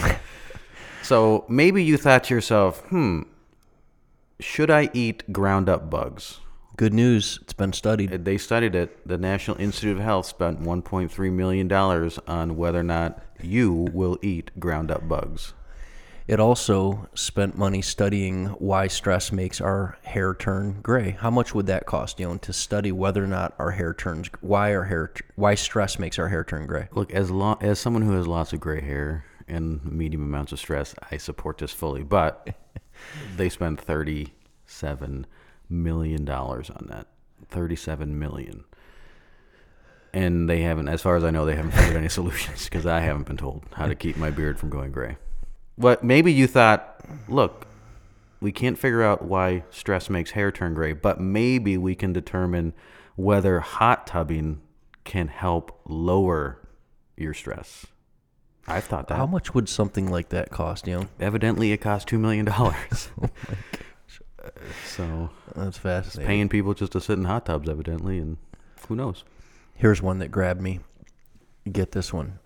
so 1.02 1.44
maybe 1.48 1.84
you 1.84 1.96
thought 1.96 2.24
to 2.24 2.34
yourself, 2.34 2.80
hmm, 2.88 3.22
should 4.40 4.70
I 4.70 4.90
eat 4.92 5.32
ground 5.32 5.68
up 5.68 5.90
bugs? 5.90 6.40
Good 6.78 6.94
news, 6.94 7.40
it's 7.42 7.54
been 7.54 7.72
studied. 7.72 8.24
They 8.24 8.38
studied 8.38 8.76
it. 8.76 9.04
The 9.04 9.18
National 9.18 9.60
Institute 9.60 9.96
of 9.96 10.02
Health 10.04 10.26
spent 10.26 10.62
$1.3 10.62 11.32
million 11.32 11.72
on 11.72 12.56
whether 12.56 12.78
or 12.78 12.84
not 12.84 13.20
you 13.42 13.88
will 13.92 14.16
eat 14.22 14.52
ground 14.60 14.92
up 14.92 15.08
bugs. 15.08 15.54
It 16.28 16.38
also 16.38 17.08
spent 17.14 17.58
money 17.58 17.82
studying 17.82 18.46
why 18.60 18.86
stress 18.86 19.32
makes 19.32 19.60
our 19.60 19.98
hair 20.04 20.34
turn 20.34 20.78
gray. 20.80 21.16
How 21.18 21.30
much 21.30 21.52
would 21.52 21.66
that 21.66 21.84
cost, 21.84 22.20
Yon, 22.20 22.38
to 22.38 22.52
study 22.52 22.92
whether 22.92 23.24
or 23.24 23.26
not 23.26 23.56
our 23.58 23.72
hair 23.72 23.92
turns 23.92 24.30
why 24.40 24.72
our 24.72 24.84
hair 24.84 25.12
why 25.34 25.56
stress 25.56 25.98
makes 25.98 26.16
our 26.16 26.28
hair 26.28 26.44
turn 26.44 26.68
gray? 26.68 26.86
Look, 26.92 27.12
as 27.12 27.28
long 27.28 27.56
as 27.60 27.80
someone 27.80 28.02
who 28.02 28.12
has 28.12 28.28
lots 28.28 28.52
of 28.52 28.60
gray 28.60 28.82
hair 28.82 29.24
and 29.48 29.84
medium 29.84 30.22
amounts 30.22 30.52
of 30.52 30.60
stress, 30.60 30.94
I 31.10 31.16
support 31.16 31.58
this 31.58 31.72
fully. 31.72 32.04
But 32.04 32.54
they 33.36 33.48
spent 33.48 33.80
thirty-seven 33.80 35.26
million 35.68 36.24
dollars 36.24 36.70
on 36.70 36.86
that. 36.88 37.06
Thirty-seven 37.48 38.18
million, 38.18 38.64
and 40.12 40.48
they 40.50 40.62
haven't, 40.62 40.88
as 40.88 41.00
far 41.00 41.16
as 41.16 41.24
I 41.24 41.30
know, 41.30 41.46
they 41.46 41.56
haven't 41.56 41.72
figured 41.72 41.96
any 41.96 42.08
solutions 42.20 42.64
because 42.64 42.84
I 42.84 43.00
haven't 43.00 43.26
been 43.26 43.36
told 43.36 43.64
how 43.74 43.86
to 43.86 43.94
keep 43.94 44.16
my 44.16 44.30
beard 44.30 44.58
from 44.58 44.70
going 44.70 44.92
gray. 44.92 45.16
But 45.78 46.02
maybe 46.02 46.32
you 46.32 46.46
thought, 46.46 47.00
look, 47.28 47.66
we 48.40 48.52
can't 48.52 48.78
figure 48.78 49.02
out 49.02 49.22
why 49.22 49.64
stress 49.70 50.10
makes 50.10 50.32
hair 50.32 50.50
turn 50.50 50.74
gray, 50.74 50.92
but 50.92 51.20
maybe 51.20 51.78
we 51.78 51.94
can 51.94 52.12
determine 52.12 52.72
whether 53.16 53.60
hot 53.60 54.06
tubbing 54.06 54.60
can 55.04 55.28
help 55.28 55.80
lower 55.88 56.58
your 57.16 57.34
stress. 57.34 57.86
I've 58.66 58.84
thought 58.84 59.08
that. 59.08 59.16
How 59.16 59.26
much 59.26 59.54
would 59.54 59.68
something 59.68 60.10
like 60.10 60.28
that 60.28 60.50
cost, 60.50 60.86
you 60.86 60.94
know? 60.94 61.08
Evidently, 61.18 61.72
it 61.72 61.78
cost 61.78 62.08
two 62.08 62.18
million 62.18 62.44
dollars. 62.44 63.08
Oh 63.20 63.28
so 64.86 65.30
That's 65.54 65.78
fascinating. 65.78 66.26
paying 66.26 66.48
people 66.48 66.74
just 66.74 66.92
to 66.92 67.00
sit 67.00 67.18
in 67.18 67.24
hot 67.24 67.46
tubs, 67.46 67.68
evidently, 67.68 68.18
and 68.18 68.36
who 68.88 68.96
knows? 68.96 69.24
Here's 69.74 70.02
one 70.02 70.18
that 70.18 70.30
grabbed 70.30 70.60
me. 70.60 70.80
Get 71.70 71.92
this 71.92 72.12
one. 72.12 72.38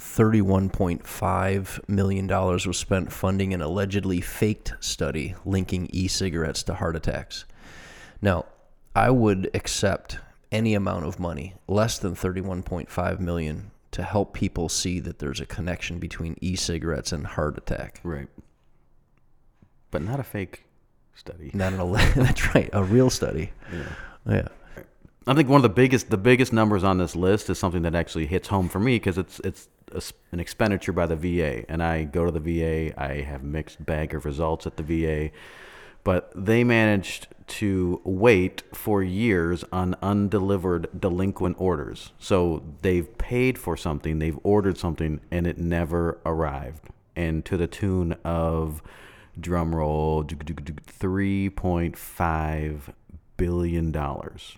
$31.5 0.00 1.88
million 1.88 2.26
was 2.26 2.76
spent 2.78 3.12
funding 3.12 3.54
an 3.54 3.62
allegedly 3.62 4.20
faked 4.20 4.74
study 4.80 5.34
linking 5.46 5.88
e 5.92 6.06
cigarettes 6.06 6.62
to 6.64 6.74
heart 6.74 6.96
attacks. 6.96 7.46
Now, 8.20 8.44
I 8.94 9.10
would 9.10 9.50
accept 9.54 10.18
any 10.52 10.74
amount 10.74 11.06
of 11.06 11.18
money, 11.18 11.54
less 11.66 11.98
than 11.98 12.14
31.5 12.14 13.20
million, 13.20 13.70
to 13.92 14.02
help 14.02 14.34
people 14.34 14.68
see 14.68 15.00
that 15.00 15.18
there's 15.18 15.40
a 15.40 15.46
connection 15.46 15.98
between 15.98 16.36
e 16.42 16.56
cigarettes 16.56 17.12
and 17.12 17.26
heart 17.26 17.56
attack. 17.56 18.00
Right. 18.02 18.28
But 19.96 20.10
not 20.10 20.20
a 20.20 20.24
fake 20.24 20.64
study. 21.14 21.50
Not 21.54 21.72
an, 21.72 21.80
ele- 21.80 21.92
that's 22.16 22.54
right, 22.54 22.70
a 22.72 22.84
real 22.84 23.10
study. 23.10 23.52
Yeah. 23.72 24.34
yeah. 24.34 24.48
I 25.26 25.34
think 25.34 25.48
one 25.48 25.56
of 25.56 25.62
the 25.62 25.68
biggest 25.70 26.10
the 26.10 26.18
biggest 26.18 26.52
numbers 26.52 26.84
on 26.84 26.98
this 26.98 27.16
list 27.16 27.50
is 27.50 27.58
something 27.58 27.82
that 27.82 27.94
actually 27.94 28.26
hits 28.26 28.48
home 28.48 28.68
for 28.68 28.78
me 28.78 28.96
because 28.96 29.18
it's 29.18 29.40
it's 29.40 29.68
a 29.92 30.02
an 30.32 30.38
expenditure 30.38 30.92
by 30.92 31.06
the 31.06 31.16
VA, 31.16 31.68
and 31.68 31.82
I 31.82 32.04
go 32.04 32.24
to 32.24 32.30
the 32.30 32.40
VA. 32.40 33.00
I 33.00 33.22
have 33.22 33.42
mixed 33.42 33.84
bag 33.84 34.14
of 34.14 34.24
results 34.24 34.66
at 34.66 34.76
the 34.76 34.82
VA, 34.82 35.30
but 36.04 36.30
they 36.36 36.62
managed 36.62 37.26
to 37.46 38.00
wait 38.04 38.62
for 38.72 39.02
years 39.02 39.64
on 39.72 39.96
undelivered 40.02 40.88
delinquent 40.98 41.56
orders. 41.58 42.12
So 42.18 42.62
they've 42.82 43.16
paid 43.18 43.58
for 43.58 43.76
something, 43.76 44.18
they've 44.18 44.38
ordered 44.42 44.78
something, 44.78 45.20
and 45.30 45.46
it 45.46 45.58
never 45.58 46.18
arrived, 46.24 46.90
and 47.16 47.44
to 47.46 47.56
the 47.56 47.66
tune 47.66 48.16
of 48.24 48.82
drum 49.38 49.74
roll 49.74 50.24
three 50.86 51.50
point 51.50 51.96
five 51.96 52.90
billion 53.36 53.92
dollars. 53.92 54.56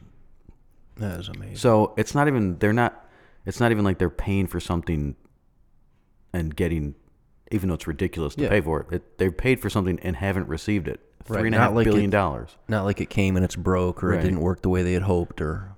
That 0.97 1.21
is 1.21 1.29
amazing. 1.29 1.57
So 1.57 1.95
it's 1.97 2.15
not 2.15 2.29
even 2.29 2.59
they're 2.59 2.73
not 2.73 3.05
it's 3.47 3.61
not 3.61 3.71
even 3.71 3.85
like 3.85 3.99
they're 3.99 4.11
paying 4.11 4.47
for 4.47 4.61
something 4.61 5.17
and 6.33 6.55
getting 6.55 6.95
even 7.51 7.69
though 7.69 7.75
it's 7.75 7.87
ridiculous 7.87 8.35
to 8.35 8.43
Yeah. 8.43 8.49
pay 8.51 8.61
for 8.61 8.81
it, 8.81 8.93
it 8.93 9.19
they've 9.19 9.37
paid 9.37 9.61
for 9.61 9.71
something 9.71 9.99
and 10.01 10.17
haven't 10.17 10.49
received 10.49 10.87
it. 10.89 11.01
Right, 11.29 11.41
Three 11.41 11.49
and 11.49 11.55
a 11.55 11.59
half 11.59 11.75
like 11.75 11.85
billion 11.85 12.11
it- 12.11 12.13
dollars. 12.13 12.57
Not 12.69 12.85
like 12.85 13.01
it 13.01 13.11
came 13.11 13.37
and 13.37 13.45
it's 13.45 13.57
broke 13.57 14.03
or 14.03 14.09
Right. 14.09 14.21
it 14.21 14.23
didn't 14.23 14.41
work 14.41 14.63
the 14.63 14.69
way 14.69 14.83
they 14.83 14.93
had 14.95 15.03
hoped 15.03 15.41
or 15.41 15.73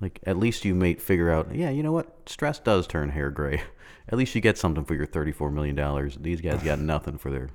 Like 0.00 0.20
at 0.24 0.36
least 0.38 0.64
you 0.64 0.74
may 0.74 0.94
figure 0.94 1.30
out, 1.30 1.54
yeah, 1.54 1.70
you 1.70 1.82
know 1.82 1.92
what? 1.92 2.14
Stress 2.26 2.58
does 2.58 2.86
turn 2.86 3.10
hair 3.10 3.30
gray. 3.30 3.62
At 4.08 4.18
least 4.18 4.34
you 4.34 4.42
get 4.42 4.58
something 4.58 4.84
for 4.84 4.94
your 4.94 5.06
thirty-four 5.06 5.50
million 5.50 5.74
dollars. 5.74 6.18
These 6.20 6.42
guys 6.42 6.62
got 6.62 6.78
nothing 6.94 7.16
for 7.16 7.30
their 7.30 7.48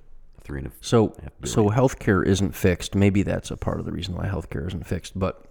three 0.50 0.60
and 0.60 0.68
a 0.68 0.72
So, 0.82 1.16
so 1.46 1.70
healthcare 1.70 2.26
isn't 2.26 2.56
fixed. 2.56 2.96
Maybe 2.96 3.22
that's 3.22 3.52
a 3.52 3.58
part 3.58 3.80
of 3.80 3.86
the 3.86 3.92
reason 3.92 4.16
why 4.16 4.26
healthcare 4.26 4.68
isn't 4.68 4.88
fixed. 4.88 5.18
But 5.18 5.46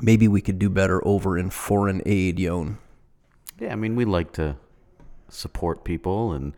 maybe 0.00 0.28
we 0.28 0.40
could 0.40 0.58
do 0.58 0.70
better 0.70 1.06
over 1.06 1.36
in 1.36 1.50
foreign 1.50 2.00
aid, 2.06 2.38
Yon. 2.38 2.78
Yeah, 3.58 3.72
I 3.72 3.74
mean, 3.74 3.96
we 3.96 4.04
like 4.04 4.32
to 4.34 4.56
support 5.28 5.84
people, 5.84 6.32
and 6.32 6.54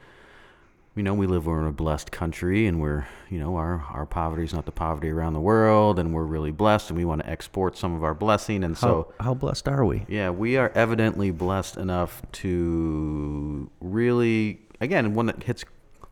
you 0.94 1.02
know, 1.02 1.14
we 1.14 1.26
live 1.26 1.46
in 1.46 1.66
a 1.66 1.72
blessed 1.72 2.12
country, 2.12 2.66
and 2.66 2.78
we're, 2.78 3.06
you 3.30 3.38
know, 3.38 3.56
our 3.56 3.82
our 3.90 4.04
poverty 4.04 4.44
is 4.44 4.52
not 4.52 4.66
the 4.66 4.72
poverty 4.72 5.08
around 5.08 5.32
the 5.32 5.40
world, 5.40 5.98
and 5.98 6.12
we're 6.12 6.24
really 6.24 6.50
blessed, 6.52 6.90
and 6.90 6.98
we 6.98 7.06
want 7.06 7.22
to 7.22 7.28
export 7.28 7.78
some 7.78 7.94
of 7.94 8.04
our 8.04 8.14
blessing, 8.14 8.62
and 8.62 8.76
so. 8.76 9.12
How, 9.18 9.24
how 9.24 9.34
blessed 9.34 9.66
are 9.66 9.84
we? 9.86 10.04
Yeah, 10.08 10.28
we 10.28 10.58
are 10.58 10.70
evidently 10.74 11.30
blessed 11.30 11.78
enough 11.78 12.20
to 12.32 13.70
really, 13.80 14.60
again, 14.80 15.14
one 15.14 15.26
that 15.26 15.42
hits 15.42 15.64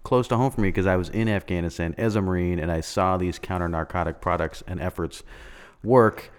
close 0.02 0.28
to 0.28 0.36
home 0.36 0.50
for 0.50 0.60
me 0.60 0.68
because 0.68 0.86
I 0.86 0.96
was 0.96 1.08
in 1.08 1.28
Afghanistan 1.28 1.94
as 1.98 2.16
a 2.16 2.22
Marine 2.22 2.58
and 2.58 2.70
I 2.70 2.80
saw 2.80 3.16
these 3.16 3.38
counter 3.38 3.68
narcotic 3.68 4.20
products 4.20 4.62
and 4.66 4.80
efforts 4.80 5.22
work. 5.82 6.30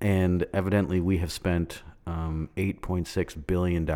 And 0.00 0.46
evidently, 0.54 1.00
we 1.00 1.18
have 1.18 1.30
spent 1.30 1.82
um, 2.06 2.48
$8.6 2.56 3.46
billion 3.46 3.88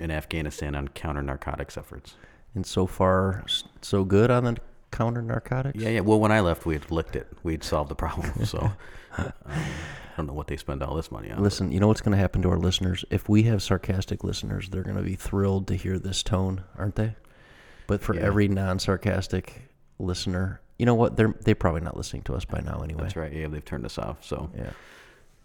in 0.00 0.10
Afghanistan 0.10 0.74
on 0.74 0.88
counter 0.88 1.22
narcotics 1.22 1.76
efforts. 1.76 2.14
And 2.54 2.66
so 2.66 2.86
far, 2.86 3.44
so 3.82 4.04
good 4.04 4.30
on 4.30 4.44
the 4.44 4.56
counter 4.90 5.22
narcotics. 5.22 5.78
Yeah, 5.78 5.90
yeah. 5.90 6.00
Well, 6.00 6.18
when 6.18 6.32
I 6.32 6.40
left, 6.40 6.66
we 6.66 6.74
had 6.74 6.90
licked 6.90 7.14
it. 7.14 7.28
We'd 7.42 7.62
solved 7.62 7.90
the 7.90 7.94
problem. 7.94 8.44
So 8.44 8.72
um, 9.18 9.32
I 9.46 9.62
don't 10.16 10.26
know 10.26 10.32
what 10.32 10.48
they 10.48 10.56
spend 10.56 10.82
all 10.82 10.96
this 10.96 11.10
money 11.10 11.30
on. 11.30 11.42
Listen, 11.42 11.70
you 11.70 11.78
know 11.78 11.86
what's 11.86 12.00
going 12.00 12.12
to 12.12 12.18
happen 12.18 12.42
to 12.42 12.50
our 12.50 12.58
listeners? 12.58 13.04
If 13.10 13.28
we 13.28 13.44
have 13.44 13.62
sarcastic 13.62 14.24
listeners, 14.24 14.68
they're 14.68 14.82
going 14.82 14.96
to 14.96 15.02
be 15.02 15.14
thrilled 15.14 15.68
to 15.68 15.74
hear 15.74 15.98
this 15.98 16.22
tone, 16.22 16.64
aren't 16.76 16.96
they? 16.96 17.14
But 17.90 18.02
for 18.02 18.14
Yeah. 18.14 18.22
every 18.22 18.46
non-sarcastic 18.46 19.62
listener, 19.98 20.60
you 20.78 20.86
know 20.86 20.94
what? 20.94 21.16
They're 21.16 21.34
they're 21.42 21.56
probably 21.56 21.80
not 21.80 21.96
listening 21.96 22.22
to 22.22 22.34
us 22.34 22.44
by 22.44 22.60
now 22.60 22.82
anyway. 22.84 23.02
That's 23.02 23.16
right. 23.16 23.32
Yeah, 23.32 23.48
they've 23.48 23.64
turned 23.64 23.84
us 23.84 23.98
off. 23.98 24.24
So 24.24 24.48
Yeah. 24.56 24.70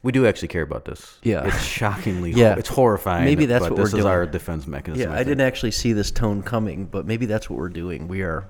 we 0.03 0.11
do 0.11 0.27
actually 0.27 0.49
care 0.49 0.61
about 0.61 0.85
this. 0.85 1.17
Yeah. 1.23 1.43
it's 1.47 1.63
shockingly. 1.63 2.31
Yeah. 2.35 2.53
it's 2.55 2.69
horrifying. 2.69 3.25
Maybe 3.25 3.47
that's 3.47 3.63
but 3.65 3.71
what 3.71 3.77
we're 3.79 3.83
this 3.85 3.93
is 3.95 3.99
doing. 4.01 4.11
our 4.13 4.27
defense 4.27 4.67
mechanism. 4.67 5.09
Yeah, 5.11 5.17
I 5.17 5.23
didn't 5.23 5.41
actually 5.41 5.71
see 5.71 5.91
this 5.93 6.11
tone 6.11 6.43
coming, 6.43 6.85
but 6.85 7.07
maybe 7.07 7.25
that's 7.25 7.49
what 7.49 7.57
we're 7.57 7.69
doing. 7.69 8.07
We 8.07 8.21
are 8.21 8.45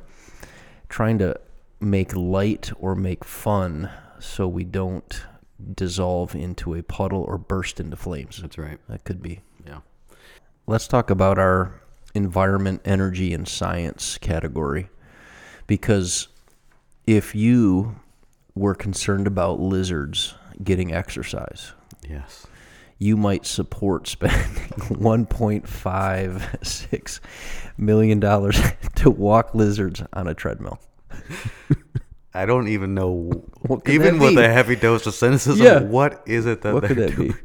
trying 0.89 1.17
to 1.19 1.39
make 1.79 2.13
light 2.15 2.71
or 2.77 2.95
make 2.95 3.23
fun 3.23 3.89
so 4.19 4.45
we 4.45 4.65
don't 4.65 5.23
dissolve 5.73 6.35
into 6.35 6.75
a 6.75 6.83
puddle 6.83 7.21
or 7.21 7.37
burst 7.37 7.79
into 7.79 7.95
flames. 7.95 8.41
That's 8.41 8.57
right. 8.57 8.77
That 8.89 9.05
could 9.05 9.21
be. 9.21 9.39
Yeah. 9.65 9.79
Let's 10.67 10.87
talk 10.89 11.09
about 11.09 11.39
our 11.39 11.79
environment, 12.15 12.81
energy, 12.85 13.33
and 13.33 13.47
science 13.47 14.17
category. 14.17 14.89
Because 15.67 16.27
if 17.05 17.35
you 17.35 17.95
were 18.55 18.73
concerned 18.75 19.27
about 19.27 19.59
lizards 19.59 20.33
getting 20.63 20.91
exercise, 20.93 21.73
Yes. 22.09 22.47
you 22.97 23.15
might 23.17 23.45
support 23.45 24.07
spending 24.07 24.39
$1.56 24.89 27.19
million 27.77 28.21
to 28.95 29.11
walk 29.11 29.53
lizards 29.53 30.01
on 30.13 30.27
a 30.27 30.33
treadmill. 30.33 30.79
I 32.33 32.45
don't 32.45 32.67
even 32.67 32.93
know. 32.93 33.45
What 33.61 33.87
even 33.87 34.19
with 34.19 34.37
a 34.37 34.51
heavy 34.51 34.75
dose 34.75 35.05
of 35.07 35.13
cynicism, 35.13 35.65
Yeah. 35.65 35.79
what 35.79 36.21
is 36.25 36.45
it 36.45 36.61
that 36.63 36.73
What 36.73 36.81
they're 36.81 36.89
could 36.89 36.97
that 36.97 37.15
doing? 37.15 37.31
be? 37.31 37.37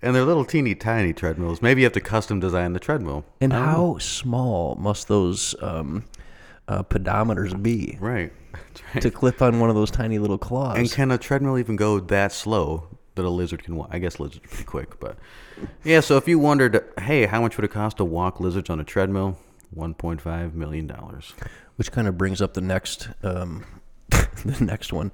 And 0.00 0.14
they're 0.14 0.24
little 0.24 0.44
teeny 0.44 0.74
tiny 0.74 1.12
treadmills. 1.12 1.60
Maybe 1.60 1.80
you 1.80 1.86
have 1.86 1.92
to 1.94 2.00
custom 2.00 2.40
design 2.40 2.72
the 2.72 2.78
treadmill. 2.78 3.24
And 3.40 3.50
know. 3.50 3.58
how 3.58 3.98
small 3.98 4.76
must 4.76 5.08
those 5.08 5.54
um, 5.60 6.04
uh, 6.68 6.82
pedometers 6.84 7.60
be 7.60 7.96
Right. 8.00 8.32
Right. 8.94 9.02
to 9.02 9.10
clip 9.10 9.42
on 9.42 9.58
one 9.60 9.70
of 9.70 9.76
those 9.76 9.90
tiny 9.90 10.18
little 10.18 10.38
claws? 10.38 10.78
And 10.78 10.90
can 10.90 11.10
a 11.10 11.18
treadmill 11.18 11.58
even 11.58 11.74
go 11.76 11.98
that 11.98 12.32
slow 12.32 12.88
that 13.16 13.24
a 13.24 13.28
lizard 13.28 13.62
can 13.64 13.76
walk? 13.76 13.88
I 13.90 13.98
guess 13.98 14.20
lizards 14.20 14.44
are 14.44 14.48
pretty 14.48 14.64
quick, 14.64 15.00
but 15.00 15.18
yeah. 15.84 16.00
So 16.00 16.16
if 16.16 16.28
you 16.28 16.38
wondered, 16.38 16.84
hey, 17.00 17.26
how 17.26 17.40
much 17.40 17.56
would 17.56 17.64
it 17.64 17.72
cost 17.72 17.96
to 17.98 18.04
walk 18.04 18.40
lizards 18.40 18.70
on 18.70 18.78
a 18.78 18.84
treadmill? 18.84 19.36
One 19.70 19.94
point 19.94 20.20
five 20.20 20.54
million 20.54 20.86
dollars. 20.86 21.34
Which 21.76 21.90
kind 21.92 22.06
of 22.08 22.16
brings 22.16 22.40
up 22.40 22.54
the 22.54 22.60
next 22.60 23.08
um, 23.22 23.64
the 24.10 24.64
next 24.64 24.92
one. 24.92 25.12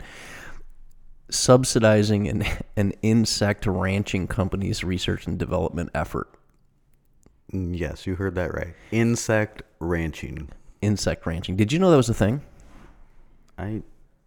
Subsidizing 1.31 2.29
an, 2.29 2.45
an 2.77 2.93
insect 3.03 3.67
ranching 3.67 4.27
company's 4.27 4.85
research 4.85 5.27
and 5.27 5.39
development 5.39 5.91
effort. 5.95 6.29
Mm, 7.53 7.79
Yes, 7.79 8.07
you 8.07 8.15
heard 8.17 8.35
that 8.35 8.53
right. 8.55 8.75
Insect 8.93 9.63
ranching. 9.81 10.49
Insect 10.83 11.27
ranching. 11.27 11.57
Did 11.57 11.73
you 11.73 11.79
know 11.79 11.91
that 11.91 11.97
was 11.97 12.09
a 12.09 12.15
thing? 12.15 12.43
I 13.59 13.83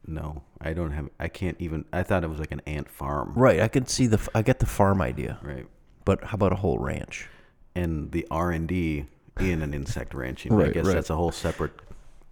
no, 0.10 0.42
I 0.62 0.72
don't 0.74 0.92
have. 0.92 1.10
I 1.20 1.28
can't 1.28 1.58
even. 1.60 1.84
I 1.92 2.02
thought 2.02 2.24
it 2.24 2.30
was 2.30 2.40
like 2.40 2.52
an 2.54 2.62
ant 2.66 2.90
farm. 2.90 3.34
Right. 3.36 3.60
I 3.60 3.68
could 3.68 3.90
see 3.90 4.08
the. 4.08 4.26
I 4.34 4.42
get 4.42 4.60
the 4.60 4.66
farm 4.66 5.02
idea, 5.02 5.38
Right. 5.44 5.68
but 6.06 6.24
how 6.24 6.36
about 6.36 6.54
a 6.54 6.56
whole 6.56 6.80
ranch? 6.80 7.28
And 7.76 8.12
the 8.14 8.26
R 8.32 8.52
and 8.52 8.68
D 8.70 9.06
in 9.40 9.62
an 9.62 9.74
insect 9.74 10.14
ranching. 10.14 10.54
I 10.54 10.56
Right, 10.56 10.74
guess 10.74 10.86
right. 10.86 10.94
that's 10.96 11.10
a 11.10 11.16
whole 11.16 11.34
separate 11.34 11.74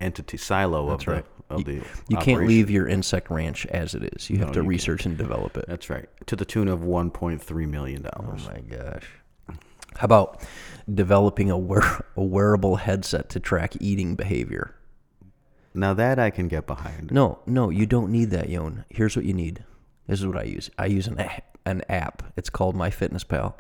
entity 0.02 0.38
silo 0.38 0.90
of 0.90 1.08
right. 1.08 1.26
the 1.50 1.54
of 1.56 1.66
the. 1.66 1.82
You 2.10 2.18
can't 2.18 2.46
leave 2.48 2.70
your 2.70 2.88
insect 2.88 3.30
ranch 3.30 3.66
as 3.68 3.94
it 3.96 4.04
is. 4.16 4.30
You 4.30 4.38
have 4.40 4.48
No, 4.48 4.54
to 4.54 4.60
you 4.60 4.64
can't. 4.64 4.70
research 4.70 5.06
and 5.06 5.18
develop 5.18 5.58
it. 5.58 5.66
That's 5.68 5.90
right. 5.90 6.10
To 6.28 6.36
the 6.36 6.46
tune 6.46 6.68
of 6.68 6.80
1.3 6.80 7.68
million 7.70 8.02
dollars. 8.04 8.48
Oh 8.48 8.52
my 8.54 8.60
gosh. 8.62 9.06
How 9.98 10.06
about 10.06 10.42
developing 10.94 11.50
a, 11.50 11.58
wear, 11.58 12.04
a 12.18 12.24
wearable 12.24 12.76
headset 12.78 13.30
to 13.30 13.40
track 13.40 13.74
eating 13.80 14.16
behavior? 14.16 14.76
Now 15.74 15.94
that 15.94 16.20
I 16.20 16.30
can 16.32 16.48
get 16.48 16.66
behind. 16.68 17.12
No, 17.12 17.40
no, 17.46 17.70
you 17.70 17.86
don't 17.86 18.12
need 18.12 18.30
that, 18.32 18.50
Yon. 18.50 18.86
Here's 18.90 19.16
what 19.16 19.26
you 19.26 19.34
need. 19.34 19.64
This 20.08 20.20
is 20.20 20.28
what 20.28 20.38
I 20.38 20.44
use. 20.44 20.70
I 20.78 20.86
use 20.88 21.08
an 21.08 21.20
a- 21.20 21.42
an 21.66 21.82
app. 21.90 22.24
It's 22.38 22.50
called 22.50 22.76
MyFitnessPal, 22.76 23.54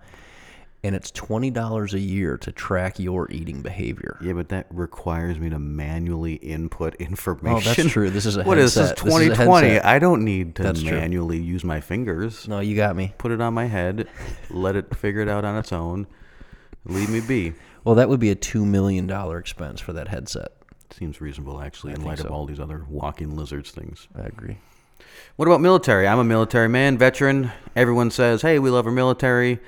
and 0.85 0.95
it's 0.95 1.09
twenty 1.09 1.49
dollars 1.49 1.93
a 1.95 1.99
year 1.99 2.37
to 2.37 2.51
track 2.51 2.99
your 2.99 3.29
eating 3.31 3.61
behavior. 3.61 4.17
Yeah, 4.21 4.33
but 4.33 4.49
that 4.49 4.67
requires 4.69 5.39
me 5.39 5.49
to 5.49 5.57
manually 5.57 6.35
input 6.35 6.95
information. 6.99 7.71
Oh, 7.71 7.73
that's 7.73 7.91
true. 7.91 8.09
This 8.11 8.25
is 8.27 8.37
a 8.37 8.43
what 8.43 8.59
is 8.59 8.75
this? 8.75 8.89
headset. 8.89 9.07
Is 9.07 9.13
a 9.15 9.29
2020. 9.35 9.79
I 9.79 9.97
don't 9.97 10.23
need 10.23 10.55
to 10.57 10.63
That's 10.63 10.83
true. 10.83 10.91
manually 10.91 11.41
use 11.41 11.63
my 11.63 11.81
fingers. 11.81 12.47
No, 12.47 12.59
you 12.59 12.75
got 12.75 12.95
me. 12.95 13.13
Put 13.17 13.31
it 13.31 13.41
on 13.41 13.53
my 13.55 13.65
head, 13.65 14.07
let 14.51 14.75
it 14.75 14.95
figure 14.95 15.21
it 15.21 15.27
out 15.27 15.43
on 15.43 15.57
its 15.57 15.73
own. 15.73 16.05
Leave 16.85 17.09
me 17.09 17.19
be. 17.19 17.53
Well, 17.83 17.95
that 17.95 18.07
would 18.07 18.19
be 18.19 18.29
a 18.29 18.35
two 18.35 18.63
million 18.63 19.07
dollar 19.07 19.39
expense 19.39 19.81
for 19.81 19.93
that 19.93 20.09
headset. 20.09 20.51
Seems 20.91 21.19
reasonable, 21.19 21.59
actually, 21.61 21.93
in 21.93 21.97
think 21.97 22.07
light 22.07 22.19
of 22.19 22.31
all 22.31 22.45
these 22.45 22.59
other 22.59 22.85
walking 22.87 23.35
lizards 23.35 23.71
things. 23.71 24.07
I 24.15 24.21
agree. 24.21 24.59
What 25.35 25.47
about 25.47 25.61
military? 25.61 26.07
I'm 26.07 26.19
a 26.19 26.23
military 26.23 26.69
man, 26.69 26.97
veteran. 26.97 27.51
Everyone 27.75 28.11
says, 28.11 28.43
hey, 28.43 28.59
we 28.59 28.69
love 28.69 28.85
our 28.85 28.91
military. 28.91 29.59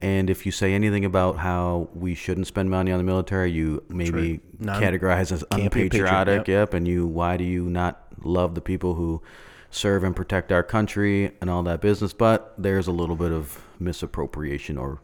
And 0.00 0.28
if 0.28 0.44
you 0.44 0.52
say 0.52 0.74
anything 0.74 1.04
about 1.04 1.38
how 1.38 1.88
we 1.94 2.14
shouldn't 2.14 2.46
spend 2.46 2.70
money 2.70 2.92
on 2.92 2.98
the 2.98 3.04
military, 3.04 3.50
you 3.50 3.82
maybe 3.88 4.40
categorize 4.60 5.32
as 5.32 5.44
can't 5.50 5.72
be 5.72 5.80
a 5.80 5.84
patriot, 5.84 6.02
unpatriotic. 6.02 6.48
yep. 6.48 6.48
Yep. 6.48 6.74
And 6.74 6.88
you, 6.88 7.06
why 7.06 7.36
do 7.36 7.44
you 7.44 7.70
not 7.70 8.04
love 8.22 8.54
the 8.54 8.60
people 8.60 8.94
who 8.94 9.22
serve 9.70 10.04
and 10.04 10.14
protect 10.14 10.52
our 10.52 10.62
country 10.62 11.32
and 11.40 11.48
all 11.48 11.62
that 11.62 11.80
business? 11.80 12.12
But 12.12 12.54
there's 12.58 12.86
a 12.86 12.92
little 12.92 13.16
bit 13.16 13.32
of 13.32 13.62
misappropriation 13.78 14.76
or 14.76 15.00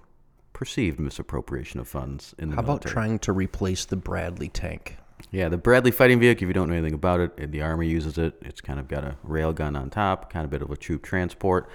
perceived 0.52 1.00
misappropriation 1.00 1.80
of 1.80 1.88
funds 1.88 2.35
in 2.38 2.50
the 2.50 2.56
How 2.56 2.62
about 2.62 2.82
trying 2.82 3.18
to 3.20 3.32
replace 3.32 3.87
the 3.87 3.97
Bradley 3.97 4.49
tank? 4.49 4.99
Yeah, 5.30 5.49
the 5.49 5.56
Bradley 5.56 5.90
fighting 5.90 6.20
vehicle, 6.20 6.44
if 6.44 6.49
you 6.49 6.52
don't 6.52 6.68
know 6.68 6.75
anything 6.75 6.94
about 6.94 7.20
it, 7.20 7.50
the 7.52 7.62
Army 7.62 7.88
uses 7.88 8.18
it. 8.18 8.35
It's 8.42 8.61
kind 8.61 8.78
of 8.78 8.88
got 8.88 9.04
a 9.04 9.16
rail 9.23 9.52
gun 9.52 9.76
on 9.76 9.88
top, 9.88 10.30
kind 10.30 10.44
of 10.44 10.50
a 10.50 10.52
bit 10.52 10.62
of 10.62 10.70
a 10.70 10.76
troop 10.76 11.02
transport. 11.02 11.68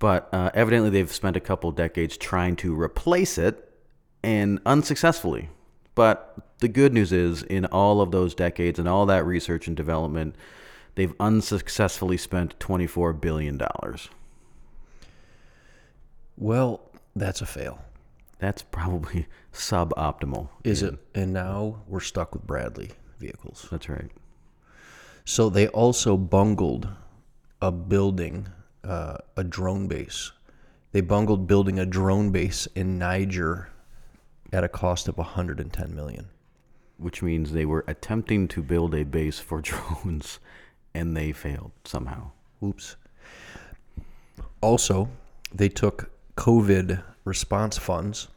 But 0.00 0.28
uh, 0.32 0.50
evidently, 0.54 0.90
they've 0.90 1.12
spent 1.12 1.36
a 1.36 1.40
couple 1.40 1.70
decades 1.70 2.16
trying 2.16 2.56
to 2.56 2.74
replace 2.74 3.38
it 3.38 3.70
and 4.24 4.58
unsuccessfully. 4.66 5.50
But 5.94 6.36
the 6.58 6.68
good 6.68 6.92
news 6.92 7.12
is, 7.12 7.42
in 7.42 7.66
all 7.66 8.00
of 8.00 8.10
those 8.10 8.34
decades 8.34 8.78
and 8.78 8.88
all 8.88 9.06
that 9.06 9.24
research 9.24 9.68
and 9.68 9.76
development, 9.76 10.34
they've 10.94 11.12
unsuccessfully 11.20 12.16
spent 12.16 12.58
$24 12.58 13.20
billion. 13.20 13.60
Well, 16.36 16.80
that's 17.14 17.42
a 17.42 17.46
fail. 17.46 17.84
That's 18.38 18.62
probably 18.62 19.26
suboptimal. 19.52 20.48
Is 20.64 20.82
it? 20.82 20.98
And 21.14 21.34
now 21.34 21.82
we're 21.86 22.00
stuck 22.00 22.32
with 22.32 22.46
Bradley 22.46 22.92
vehicles. 23.18 23.68
That's 23.70 23.88
right. 23.88 24.10
So 25.26 25.50
they 25.50 25.68
also 25.68 26.16
bungled 26.16 26.88
a 27.60 27.70
building, 27.70 28.48
uh, 28.84 29.18
a 29.36 29.44
drone 29.44 29.88
base. 29.88 30.32
They 30.92 31.00
bungled 31.00 31.46
building 31.46 31.78
a 31.78 31.86
drone 31.86 32.30
base 32.32 32.66
in 32.74 32.98
Niger 32.98 33.70
at 34.52 34.64
a 34.64 34.68
cost 34.68 35.08
of 35.08 35.16
110 35.18 35.94
million. 35.94 36.28
which 36.98 37.22
means 37.22 37.52
they 37.52 37.64
were 37.64 37.84
attempting 37.88 38.46
to 38.48 38.62
build 38.62 38.94
a 38.94 39.04
base 39.04 39.38
for 39.38 39.60
drones 39.62 40.38
and 40.94 41.16
they 41.16 41.32
failed 41.32 41.72
somehow. 41.84 42.30
Oops. 42.62 42.96
Also, 44.60 45.08
they 45.52 45.68
took 45.68 46.10
COVID 46.36 47.02
response 47.24 47.78
funds 47.78 48.28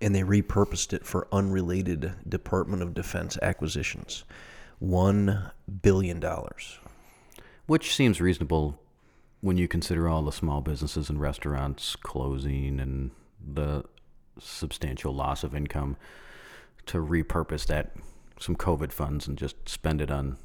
and 0.00 0.14
they 0.14 0.22
repurposed 0.22 0.92
it 0.92 1.06
for 1.06 1.28
unrelated 1.32 2.12
Department 2.28 2.82
of 2.82 2.92
Defense 2.94 3.38
acquisitions. 3.40 4.24
$1 4.82 5.50
billion. 5.82 6.22
Which 7.66 7.94
seems 7.94 8.20
reasonable 8.20 8.78
when 9.44 9.58
you 9.58 9.68
consider 9.68 10.08
all 10.08 10.22
the 10.22 10.32
small 10.32 10.62
businesses 10.62 11.10
and 11.10 11.20
restaurants 11.20 11.96
closing 11.96 12.80
and 12.80 13.10
the 13.46 13.84
substantial 14.40 15.14
loss 15.14 15.44
of 15.44 15.54
income 15.54 15.98
to 16.86 16.96
repurpose 16.96 17.66
that 17.66 17.94
some 18.40 18.56
COVID 18.56 18.90
funds 18.90 19.28
and 19.28 19.36
just 19.36 19.68
spend 19.68 20.00
it 20.00 20.10
on 20.10 20.38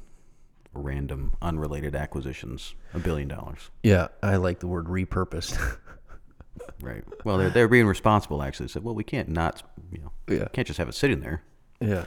random 0.74 1.32
unrelated 1.40 1.94
acquisitions. 1.96 2.74
A 2.92 2.98
billion 2.98 3.26
dollars. 3.26 3.70
Yeah, 3.82 4.08
I 4.22 4.36
like 4.36 4.60
the 4.60 4.66
word 4.66 4.86
repurposed. 4.86 5.58
Right. 6.82 7.04
Well, 7.24 7.38
they're, 7.38 7.50
they're 7.50 7.68
being 7.68 7.86
responsible 7.86 8.42
actually. 8.42 8.66
They 8.66 8.72
said, 8.72 8.84
well, 8.84 8.94
we 8.94 9.04
can't 9.04 9.28
not, 9.28 9.62
you 9.92 9.98
know, 10.02 10.12
Yeah. 10.28 10.48
can't 10.52 10.66
just 10.66 10.78
have 10.78 10.88
it 10.88 10.94
sitting 10.94 11.20
there. 11.20 11.42
Yeah. 11.80 12.04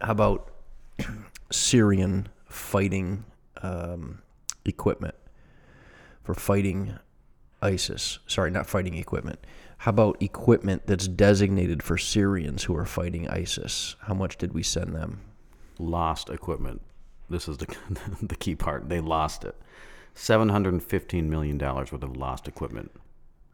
How 0.00 0.12
about 0.12 0.50
Syrian 1.50 2.28
fighting 2.46 3.24
um, 3.62 4.22
equipment 4.64 5.14
for 6.26 6.34
fighting 6.34 6.98
ISIS? 7.62 8.18
Sorry, 8.26 8.50
not 8.50 8.66
fighting 8.66 8.94
equipment. 8.94 9.38
How 9.78 9.90
about 9.90 10.20
equipment 10.20 10.82
that's 10.86 11.06
designated 11.06 11.82
for 11.82 11.96
Syrians 11.96 12.64
who 12.64 12.76
are 12.76 12.84
fighting 12.84 13.28
ISIS? 13.28 13.94
How 14.00 14.14
much 14.14 14.36
did 14.36 14.52
we 14.52 14.62
send 14.62 14.94
them? 14.94 15.20
lost 15.78 16.30
equipment. 16.30 16.80
This 17.28 17.48
is 17.48 17.58
the 17.58 17.66
the 18.22 18.34
key 18.34 18.54
part. 18.54 18.88
They 18.88 19.00
lost 19.00 19.44
it. 19.44 19.54
Seven 20.14 20.48
hundred 20.48 20.72
and 20.72 20.82
fifteen 20.82 21.28
million 21.28 21.58
dollars 21.58 21.92
worth 21.92 22.02
of 22.02 22.16
lost 22.16 22.48
equipment. 22.48 22.90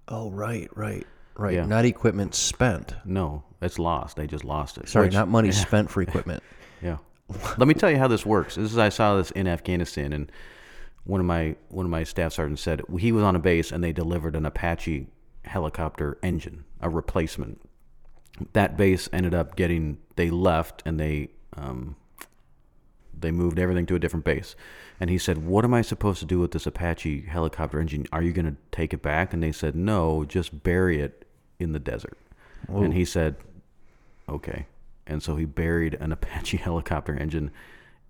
Oh, 0.07 0.31
right, 0.31 0.71
right, 0.77 1.05
right. 1.37 1.55
Yeah. 1.55 1.67
Not 1.67 1.85
equipment 1.85 2.37
spent. 2.37 2.95
No, 3.05 3.43
it's 3.61 3.79
lost. 3.81 4.17
They 4.17 4.29
just 4.29 4.45
lost 4.45 4.79
it. 4.79 4.89
Sorry, 4.89 5.07
Which- 5.07 5.15
not 5.15 5.27
money 5.29 5.51
spent 5.67 5.91
for 5.91 6.01
equipment. 6.01 6.43
Yeah. 6.81 6.99
Let 7.59 7.67
me 7.67 7.75
tell 7.75 7.91
you 7.91 7.99
how 7.99 8.07
this 8.09 8.25
works. 8.25 8.55
This 8.55 8.71
is 8.71 8.79
I 8.79 8.89
saw 8.91 9.17
this 9.17 9.33
in 9.33 9.49
Afghanistan, 9.49 10.13
and 10.13 10.31
one 11.05 11.21
of 11.21 11.27
my 11.27 11.57
one 11.69 11.85
of 11.85 11.91
my 11.91 12.05
staff 12.05 12.33
sergeants 12.33 12.63
said 12.63 12.83
he 12.99 13.13
was 13.13 13.25
on 13.25 13.37
a 13.37 13.41
base 13.41 13.73
and 13.73 13.83
they 13.83 13.93
delivered 13.93 14.37
an 14.37 14.47
Apache 14.47 15.09
helicopter 15.45 16.19
engine, 16.23 16.65
a 16.81 16.89
replacement. 16.89 17.61
That 18.53 18.77
base 18.77 19.09
ended 19.13 19.35
up 19.35 19.57
getting 19.57 19.99
they 20.17 20.31
left 20.31 20.83
and 20.87 20.99
they 20.99 21.31
um, 21.57 21.97
they 23.19 23.31
moved 23.31 23.59
everything 23.59 23.87
to 23.87 23.95
a 23.95 23.99
different 23.99 24.25
base. 24.25 24.55
And 25.01 25.11
he 25.11 25.19
said, 25.19 25.45
"What 25.45 25.65
am 25.65 25.75
I 25.75 25.83
supposed 25.83 26.21
to 26.21 26.27
do 26.27 26.39
with 26.39 26.53
this 26.53 26.67
Apache 26.67 27.23
helicopter 27.23 27.81
engine? 27.81 28.07
Are 28.13 28.23
you 28.23 28.33
going 28.33 28.47
to 28.47 28.57
take 28.71 28.95
it 28.95 29.03
back?" 29.03 29.33
And 29.33 29.43
they 29.43 29.53
said, 29.53 29.75
"No, 29.75 30.25
just 30.25 30.63
bury 30.63 31.01
it 31.01 31.27
in 31.59 31.73
the 31.73 31.81
desert." 31.81 32.17
And 32.85 32.95
he 32.95 33.05
said, 33.05 33.37
"Okay." 34.29 34.67
And 35.07 35.21
so 35.23 35.35
he 35.35 35.45
buried 35.45 35.95
an 35.95 36.13
Apache 36.13 36.57
helicopter 36.59 37.15
engine 37.15 37.51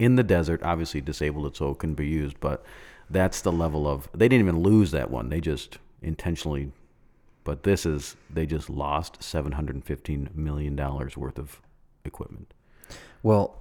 in 0.03 0.17
the 0.17 0.23
desert, 0.23 0.63
obviously 0.63 1.01
disabled 1.01 1.47
it 1.47 1.57
so 1.57 1.71
it 1.71 1.79
couldn't 1.79 1.95
be 1.95 2.09
used, 2.09 2.41
but 2.41 2.65
that's 3.11 3.41
the 3.41 3.53
level 3.53 3.87
of 3.87 4.09
they 4.13 4.29
didn't 4.29 4.47
even 4.47 4.63
lose 4.63 4.91
that 4.91 5.11
one. 5.11 5.29
They 5.29 5.41
just 5.41 5.79
intentionally 6.01 6.73
but 7.45 7.65
this 7.65 7.85
is 7.85 8.17
they 8.31 8.47
just 8.47 8.71
lost 8.71 9.23
715 9.23 10.31
million 10.35 10.77
dollars 10.77 11.17
worth 11.17 11.39
of 11.39 11.61
equipment. 12.05 12.53
Well, 13.23 13.57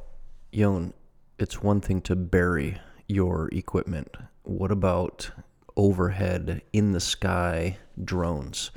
Yon, 0.52 0.94
it's 1.40 1.62
one 1.64 1.82
thing 1.82 2.02
to 2.02 2.16
bury 2.16 2.80
your 3.08 3.50
equipment. 3.52 4.16
What 4.44 4.72
about 4.72 5.32
overhead, 5.76 6.62
in 6.74 6.92
the 6.92 7.00
sky 7.00 7.78
drones? 8.04 8.72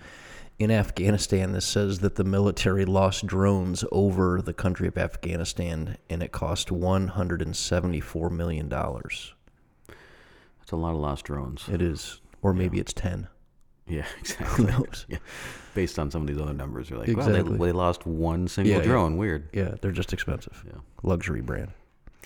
In 0.58 0.70
Afghanistan, 0.70 1.52
this 1.52 1.66
says 1.66 1.98
that 1.98 2.14
the 2.14 2.24
military 2.24 2.84
lost 2.84 3.26
drones 3.26 3.84
over 3.90 4.40
the 4.40 4.52
country 4.52 4.86
of 4.86 4.96
Afghanistan 4.96 5.96
and 6.08 6.22
it 6.22 6.30
cost 6.30 6.68
$174 6.68 8.30
million. 8.30 8.68
That's 8.68 9.32
a 10.70 10.76
lot 10.76 10.94
of 10.94 11.00
lost 11.00 11.24
drones. 11.24 11.68
It 11.68 11.82
is, 11.82 12.20
or 12.40 12.54
maybe 12.54 12.78
it's 12.78 12.92
10. 12.92 13.26
Yeah, 13.86 14.06
exactly. 14.20 14.46
Who 14.46 14.64
knows? 14.70 15.06
Yeah. 15.08 15.18
Based 15.74 15.98
on 15.98 16.10
some 16.10 16.22
of 16.22 16.28
these 16.28 16.40
other 16.40 16.54
numbers, 16.54 16.88
you're 16.88 17.00
like, 17.00 17.14
well, 17.16 17.28
they, 17.28 17.42
they 17.42 17.72
lost 17.72 18.06
one 18.06 18.46
single 18.46 18.72
Yeah, 18.72 18.78
yeah. 18.78 18.84
drone. 18.84 19.16
Weird. 19.16 19.48
Yeah, 19.52 19.74
they're 19.80 19.90
just 19.90 20.12
expensive. 20.12 20.64
Yeah. 20.66 20.78
Luxury 21.02 21.40
brand. 21.40 21.72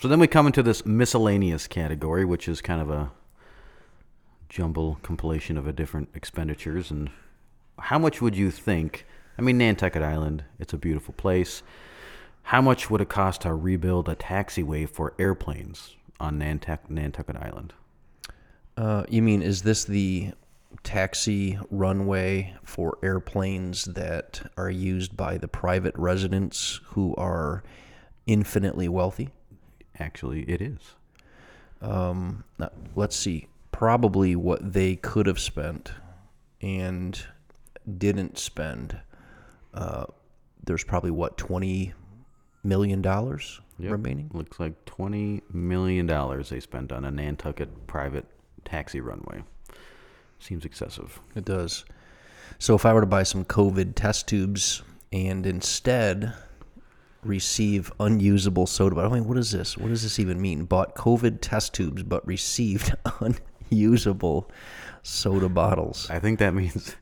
So 0.01 0.07
then 0.07 0.19
we 0.19 0.27
come 0.27 0.45
into 0.45 0.61
this 0.63 0.85
miscellaneous 0.85 1.67
category, 1.67 2.23
which 2.25 2.47
is 2.47 2.61
kind 2.61 2.81
of 2.81 2.89
a 2.91 3.11
jumble 4.47 4.99
compilation 5.01 5.57
of 5.57 5.67
a 5.67 5.73
different 5.73 6.09
expenditures. 6.13 6.91
And 6.91 7.09
how 7.81 7.99
much 7.99 8.21
would 8.21 8.35
you 8.35 8.51
think? 8.51 9.05
I 9.37 9.41
mean, 9.41 9.57
Nantucket 9.57 10.01
Island, 10.01 10.43
it's 10.59 10.73
a 10.73 10.77
beautiful 10.77 11.13
place. 11.13 11.63
How 12.43 12.61
much 12.61 12.89
would 12.89 13.01
it 13.01 13.09
cost 13.09 13.41
to 13.41 13.53
rebuild 13.53 14.09
a 14.09 14.15
taxiway 14.15 14.89
for 14.89 15.13
airplanes 15.19 15.95
on 16.19 16.39
Nantuck, 16.39 16.89
Nantucket 16.89 17.37
Island? 17.37 17.73
Uh, 18.75 19.03
you 19.09 19.21
mean, 19.21 19.41
is 19.41 19.61
this 19.61 19.83
the 19.83 20.31
taxi 20.83 21.59
runway 21.69 22.55
for 22.63 22.97
airplanes 23.03 23.85
that 23.85 24.41
are 24.57 24.69
used 24.69 25.15
by 25.15 25.37
the 25.37 25.47
private 25.47 25.95
residents 25.97 26.79
who 26.85 27.15
are 27.15 27.63
infinitely 28.25 28.87
wealthy? 28.87 29.29
Actually, 29.99 30.41
it 30.43 30.61
is. 30.61 30.79
Um, 31.81 32.43
now, 32.57 32.71
let's 32.95 33.15
see. 33.15 33.47
Probably 33.71 34.35
what 34.35 34.73
they 34.73 34.95
could 34.95 35.27
have 35.27 35.39
spent 35.39 35.91
and 36.61 37.25
didn't 37.97 38.37
spend. 38.37 38.99
Uh, 39.73 40.05
there's 40.63 40.83
probably 40.83 41.11
what 41.11 41.37
twenty 41.37 41.93
million 42.63 43.01
dollars 43.01 43.61
Yep. 43.79 43.91
remaining. 43.93 44.29
Looks 44.33 44.59
like 44.59 44.73
$20 44.83 45.41
million 45.53 46.05
they 46.49 46.59
spent 46.59 46.91
on 46.91 47.05
a 47.05 47.11
Nantucket 47.11 47.87
private 47.87 48.25
taxi 48.65 48.99
runway. 48.99 49.41
Seems 50.39 50.65
excessive. 50.65 51.21
It 51.33 51.45
does. 51.45 51.85
So 52.57 52.75
if 52.75 52.85
I 52.85 52.91
were 52.91 52.99
to 52.99 53.07
buy 53.07 53.23
some 53.23 53.45
COVID 53.45 53.95
test 53.95 54.27
tubes 54.27 54.83
and 55.13 55.45
instead 55.45 56.33
receive 57.23 57.89
unusable 58.01 58.67
soda 58.67 58.95
bottles, 58.95 59.13
I 59.13 59.15
mean, 59.19 59.27
what 59.29 59.37
is 59.37 59.51
this? 59.51 59.77
What 59.77 59.87
does 59.87 60.03
this 60.03 60.19
even 60.19 60.41
mean? 60.41 60.65
Bought 60.65 60.93
COVID 60.95 61.37
test 61.39 61.73
tubes 61.73 62.03
but 62.03 62.27
received 62.27 62.93
unusable 63.71 64.51
soda 65.03 65.47
bottles 65.47 66.09
I 66.09 66.19
think 66.19 66.39
that 66.39 66.53
means 66.53 66.93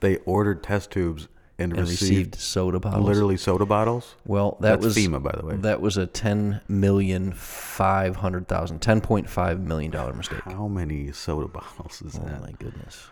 they 0.00 0.16
ordered 0.18 0.62
test 0.62 0.90
tubes 0.90 1.28
and, 1.58 1.72
and 1.72 1.80
received, 1.82 2.02
received 2.10 2.34
soda 2.36 2.78
bottles. 2.78 3.06
literally 3.06 3.36
soda 3.36 3.64
bottles. 3.64 4.14
Well, 4.26 4.58
that 4.60 4.80
That's 4.80 4.84
was 4.84 4.96
FEMA, 4.96 5.22
by 5.22 5.32
the 5.38 5.46
way. 5.46 5.56
That 5.56 5.80
was 5.80 5.96
a 5.96 6.06
ten 6.06 6.60
million 6.68 7.32
five 7.32 8.16
hundred 8.16 8.46
thousand, 8.48 8.80
ten 8.80 9.00
point 9.00 9.28
five 9.28 9.60
million 9.60 9.90
dollar 9.90 10.12
mistake. 10.12 10.42
How 10.44 10.68
many 10.68 11.12
soda 11.12 11.48
bottles 11.48 12.02
is 12.02 12.16
Oh 12.16 12.24
that? 12.24 12.40
my 12.42 12.52
goodness! 12.58 13.08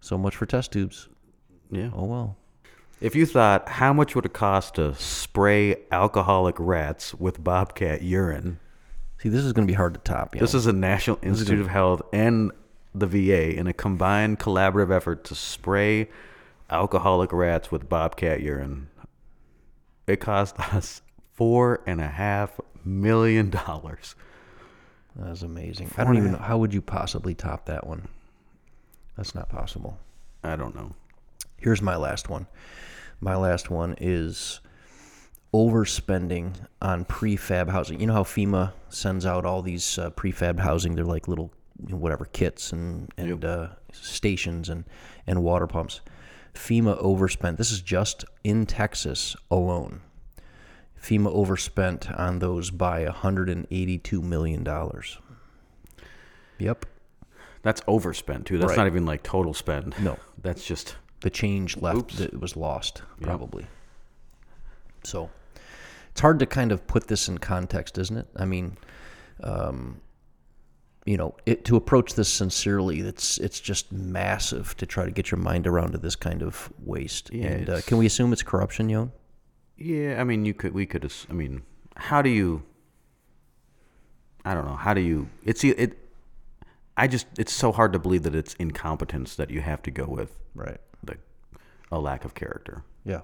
So 0.00 0.18
much 0.18 0.36
for 0.36 0.46
test 0.46 0.72
tubes. 0.72 1.08
Yeah. 1.70 1.90
Oh 1.94 2.04
well. 2.04 2.36
If 3.00 3.14
you 3.14 3.26
thought 3.26 3.68
how 3.68 3.92
much 3.92 4.14
would 4.16 4.26
it 4.26 4.32
cost 4.32 4.74
to 4.74 4.94
spray 4.96 5.76
alcoholic 5.92 6.56
rats 6.58 7.14
with 7.14 7.42
bobcat 7.42 8.02
urine, 8.02 8.58
See, 9.22 9.28
this 9.28 9.44
is 9.44 9.52
going 9.52 9.66
to 9.66 9.70
be 9.70 9.76
hard 9.76 9.94
to 9.94 10.00
top. 10.00 10.34
You 10.34 10.40
this 10.40 10.52
know? 10.54 10.58
is 10.58 10.66
a 10.66 10.72
National 10.72 11.18
Institute 11.22 11.58
of 11.60 11.66
Health 11.68 12.02
and 12.12 12.52
the 12.94 13.06
VA 13.06 13.56
in 13.56 13.66
a 13.66 13.72
combined 13.72 14.38
collaborative 14.38 14.94
effort 14.94 15.24
to 15.24 15.34
spray 15.34 16.08
alcoholic 16.70 17.32
rats 17.32 17.70
with 17.70 17.88
bobcat 17.88 18.40
urine. 18.40 18.88
It 20.06 20.20
cost 20.20 20.58
us 20.74 21.02
four 21.34 21.80
and 21.86 22.00
a 22.00 22.08
half 22.08 22.60
million 22.84 23.50
dollars. 23.50 24.14
that 25.16 25.30
is 25.30 25.42
amazing. 25.42 25.90
I 25.96 26.04
don't 26.04 26.16
even 26.16 26.32
know 26.32 26.38
how 26.38 26.58
would 26.58 26.74
you 26.74 26.82
possibly 26.82 27.34
top 27.34 27.66
that 27.66 27.86
one. 27.86 28.08
That's 29.16 29.34
not 29.34 29.48
possible. 29.48 29.98
I 30.44 30.56
don't 30.56 30.74
know. 30.74 30.94
Here's 31.56 31.82
my 31.82 31.96
last 31.96 32.28
one. 32.28 32.46
My 33.20 33.34
last 33.34 33.68
one 33.68 33.96
is 34.00 34.60
overspending 35.52 36.54
on 36.80 37.04
prefab 37.04 37.68
housing. 37.68 38.00
You 38.00 38.06
know 38.06 38.12
how 38.12 38.22
FEMA 38.22 38.72
sends 38.88 39.26
out 39.26 39.44
all 39.44 39.62
these 39.62 39.98
uh, 39.98 40.10
prefab 40.10 40.60
housing? 40.60 40.94
They're 40.94 41.04
like 41.04 41.26
little, 41.26 41.52
whatever 41.90 42.24
kits 42.26 42.72
and 42.72 43.10
and 43.16 43.44
uh, 43.44 43.68
stations 43.92 44.68
and 44.68 44.84
and 45.26 45.42
water 45.42 45.66
pumps. 45.66 46.00
FEMA 46.54 46.96
overspent. 46.98 47.56
This 47.56 47.70
is 47.70 47.80
just 47.80 48.24
in 48.42 48.66
Texas 48.66 49.36
alone. 49.50 50.00
FEMA 51.00 51.28
overspent 51.28 52.10
on 52.10 52.40
those 52.40 52.70
by 52.70 53.04
182 53.04 54.20
million 54.22 54.64
dollars. 54.64 55.18
Yep. 56.58 56.86
That's 57.62 57.82
overspent 57.86 58.46
too. 58.46 58.58
That's 58.58 58.70
Right. 58.70 58.78
not 58.78 58.86
even 58.86 59.06
like 59.06 59.22
total 59.22 59.54
spend. 59.54 59.94
No. 60.00 60.18
That's 60.42 60.64
just 60.64 60.96
the 61.20 61.30
change 61.30 61.76
left 61.76 61.96
Oops. 61.98 62.18
that 62.18 62.40
was 62.40 62.56
lost 62.56 63.02
probably 63.20 63.66
so 65.02 65.28
it's 66.12 66.20
hard 66.20 66.38
to 66.38 66.46
kind 66.46 66.70
of 66.70 66.86
put 66.86 67.08
this 67.08 67.28
in 67.28 67.38
context 67.38 67.98
isn't 67.98 68.18
it 68.18 68.26
i 68.36 68.44
mean 68.44 68.76
um, 69.42 70.00
you 71.06 71.16
know 71.16 71.34
it, 71.46 71.64
to 71.64 71.76
approach 71.76 72.14
this 72.14 72.28
sincerely 72.28 73.00
it's 73.00 73.38
it's 73.38 73.60
just 73.60 73.90
massive 73.92 74.76
to 74.76 74.84
try 74.84 75.04
to 75.04 75.10
get 75.10 75.30
your 75.30 75.38
mind 75.38 75.66
around 75.66 75.92
to 75.92 75.98
this 75.98 76.16
kind 76.16 76.42
of 76.42 76.70
waste 76.84 77.30
Yeah, 77.32 77.46
and 77.46 77.70
uh, 77.70 77.80
can 77.82 77.96
we 77.98 78.06
assume 78.06 78.32
it's 78.32 78.42
corruption 78.42 78.88
yon 78.88 79.12
Yeah, 79.76 80.20
I 80.20 80.24
mean, 80.24 80.44
you 80.44 80.54
could, 80.54 80.74
we 80.74 80.86
could, 80.86 81.10
I 81.30 81.32
mean, 81.32 81.62
how 81.96 82.20
do 82.20 82.28
you, 82.30 82.62
I 84.44 84.52
don't 84.54 84.66
know, 84.66 84.74
how 84.76 84.92
do 84.92 85.00
you, 85.00 85.28
it's, 85.44 85.62
it, 85.64 85.96
I 86.96 87.06
just, 87.06 87.26
it's 87.38 87.52
so 87.52 87.70
hard 87.70 87.92
to 87.92 87.98
believe 88.00 88.24
that 88.24 88.34
it's 88.34 88.54
incompetence 88.54 89.36
that 89.36 89.50
you 89.50 89.60
have 89.60 89.82
to 89.82 89.90
go 89.92 90.04
with 90.06 90.40
right 90.54 90.80
the, 91.04 91.16
a 91.92 91.98
lack 92.00 92.24
of 92.24 92.34
character. 92.34 92.82
yeah 93.04 93.20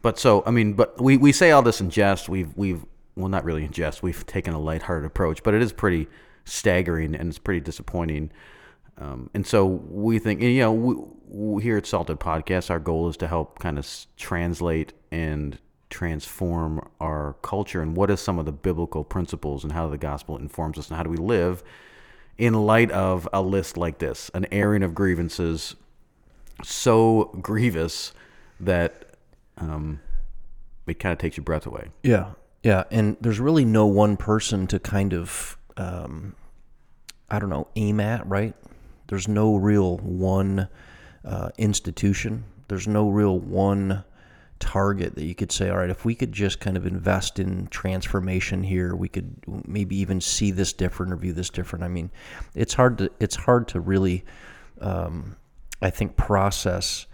But 0.00 0.18
so, 0.18 0.44
I 0.46 0.52
mean, 0.52 0.74
but 0.74 1.00
we, 1.00 1.16
we 1.16 1.32
say 1.32 1.50
all 1.50 1.62
this 1.62 1.80
in 1.80 1.90
jest. 1.90 2.28
We've, 2.28 2.56
we've, 2.56 2.84
well, 3.16 3.28
not 3.28 3.44
really 3.44 3.64
in 3.64 3.72
jest. 3.72 4.02
We've 4.02 4.24
taken 4.26 4.54
a 4.54 4.60
lighthearted 4.60 5.04
approach, 5.04 5.42
but 5.42 5.54
it 5.54 5.62
is 5.62 5.72
pretty 5.72 6.06
staggering 6.44 7.14
and 7.14 7.28
it's 7.28 7.38
pretty 7.38 7.60
disappointing. 7.60 8.30
Um, 8.98 9.30
and 9.34 9.46
so 9.46 9.66
we 9.66 10.18
think, 10.18 10.40
you 10.40 10.60
know, 10.60 10.72
we, 10.72 10.94
we, 11.28 11.62
here 11.62 11.76
at 11.76 11.86
Salted 11.86 12.20
Podcast, 12.20 12.70
our 12.70 12.78
goal 12.78 13.08
is 13.08 13.16
to 13.18 13.26
help 13.26 13.58
kind 13.58 13.78
of 13.78 13.88
translate 14.16 14.92
and 15.10 15.58
transform 15.90 16.88
our 17.00 17.36
culture 17.42 17.80
and 17.80 17.96
what 17.96 18.10
is 18.10 18.20
some 18.20 18.38
of 18.38 18.46
the 18.46 18.52
biblical 18.52 19.04
principles 19.04 19.62
and 19.62 19.72
how 19.72 19.88
the 19.88 19.98
gospel 19.98 20.36
informs 20.36 20.78
us 20.78 20.88
and 20.88 20.96
how 20.96 21.02
do 21.02 21.10
we 21.10 21.16
live 21.16 21.62
in 22.36 22.54
light 22.54 22.90
of 22.90 23.28
a 23.32 23.40
list 23.40 23.76
like 23.76 23.98
this, 23.98 24.30
an 24.34 24.46
airing 24.50 24.82
of 24.82 24.94
grievances 24.94 25.76
so 26.62 27.36
grievous 27.40 28.12
that 28.60 29.16
um, 29.58 30.00
it 30.86 30.98
kind 30.98 31.12
of 31.12 31.18
takes 31.18 31.36
your 31.36 31.44
breath 31.44 31.66
away. 31.66 31.90
Yeah, 32.02 32.32
yeah, 32.62 32.84
and 32.90 33.16
there's 33.20 33.40
really 33.40 33.64
no 33.64 33.86
one 33.86 34.16
person 34.16 34.66
to 34.68 34.78
kind 34.78 35.12
of, 35.12 35.56
um, 35.76 36.34
I 37.30 37.38
don't 37.38 37.50
know, 37.50 37.68
aim 37.76 38.00
at, 38.00 38.26
right? 38.26 38.54
There's 39.08 39.28
no 39.28 39.56
real 39.56 39.98
one 39.98 40.68
uh, 41.24 41.50
institution. 41.58 42.44
There's 42.68 42.88
no 42.88 43.08
real 43.08 43.38
one 43.38 44.04
target 44.60 45.14
that 45.14 45.24
you 45.24 45.34
could 45.34 45.52
say, 45.52 45.68
all 45.68 45.78
right, 45.78 45.90
if 45.90 46.04
we 46.04 46.14
could 46.14 46.32
just 46.32 46.60
kind 46.60 46.76
of 46.76 46.86
invest 46.86 47.38
in 47.38 47.66
transformation 47.68 48.62
here, 48.62 48.94
we 48.94 49.08
could 49.08 49.34
maybe 49.66 49.96
even 49.96 50.20
see 50.20 50.50
this 50.50 50.72
different 50.72 51.12
or 51.12 51.16
view 51.16 51.32
this 51.32 51.50
different. 51.50 51.84
I 51.84 51.88
mean, 51.88 52.10
it's 52.54 52.74
hard 52.74 52.98
to 52.98 53.10
it's 53.20 53.36
hard 53.36 53.68
to 53.68 53.80
really, 53.80 54.24
um, 54.80 55.36
I 55.82 55.90
think, 55.90 56.16
process 56.16 57.06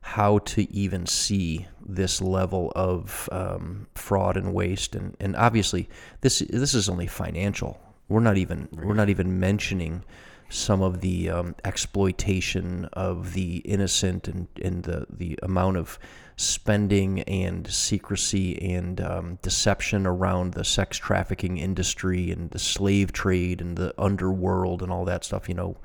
how 0.00 0.38
to 0.38 0.70
even 0.72 1.06
see 1.06 1.66
this 1.86 2.20
level 2.20 2.72
of 2.74 3.28
um, 3.32 3.86
fraud 3.94 4.36
and 4.36 4.54
waste 4.54 4.94
and, 4.94 5.16
and 5.20 5.36
obviously 5.36 5.88
this 6.20 6.38
this 6.50 6.72
is 6.72 6.88
only 6.88 7.06
financial 7.06 7.78
we're 8.08 8.20
not 8.20 8.36
even 8.36 8.68
we're 8.72 8.94
not 8.94 9.08
even 9.08 9.38
mentioning 9.38 10.04
some 10.50 10.80
of 10.80 11.00
the 11.00 11.28
um, 11.28 11.54
exploitation 11.64 12.86
of 12.94 13.34
the 13.34 13.58
innocent 13.58 14.28
and, 14.28 14.48
and 14.62 14.84
the, 14.84 15.06
the 15.10 15.38
amount 15.42 15.76
of 15.76 15.98
spending 16.36 17.20
and 17.22 17.66
secrecy 17.66 18.74
and 18.74 19.00
um, 19.00 19.38
deception 19.42 20.06
around 20.06 20.54
the 20.54 20.64
sex 20.64 20.96
trafficking 20.96 21.58
industry 21.58 22.30
and 22.30 22.50
the 22.52 22.58
slave 22.58 23.12
trade 23.12 23.60
and 23.60 23.76
the 23.76 23.92
underworld 23.98 24.82
and 24.82 24.90
all 24.90 25.04
that 25.04 25.24
stuff 25.24 25.48
you 25.48 25.54
know? 25.54 25.76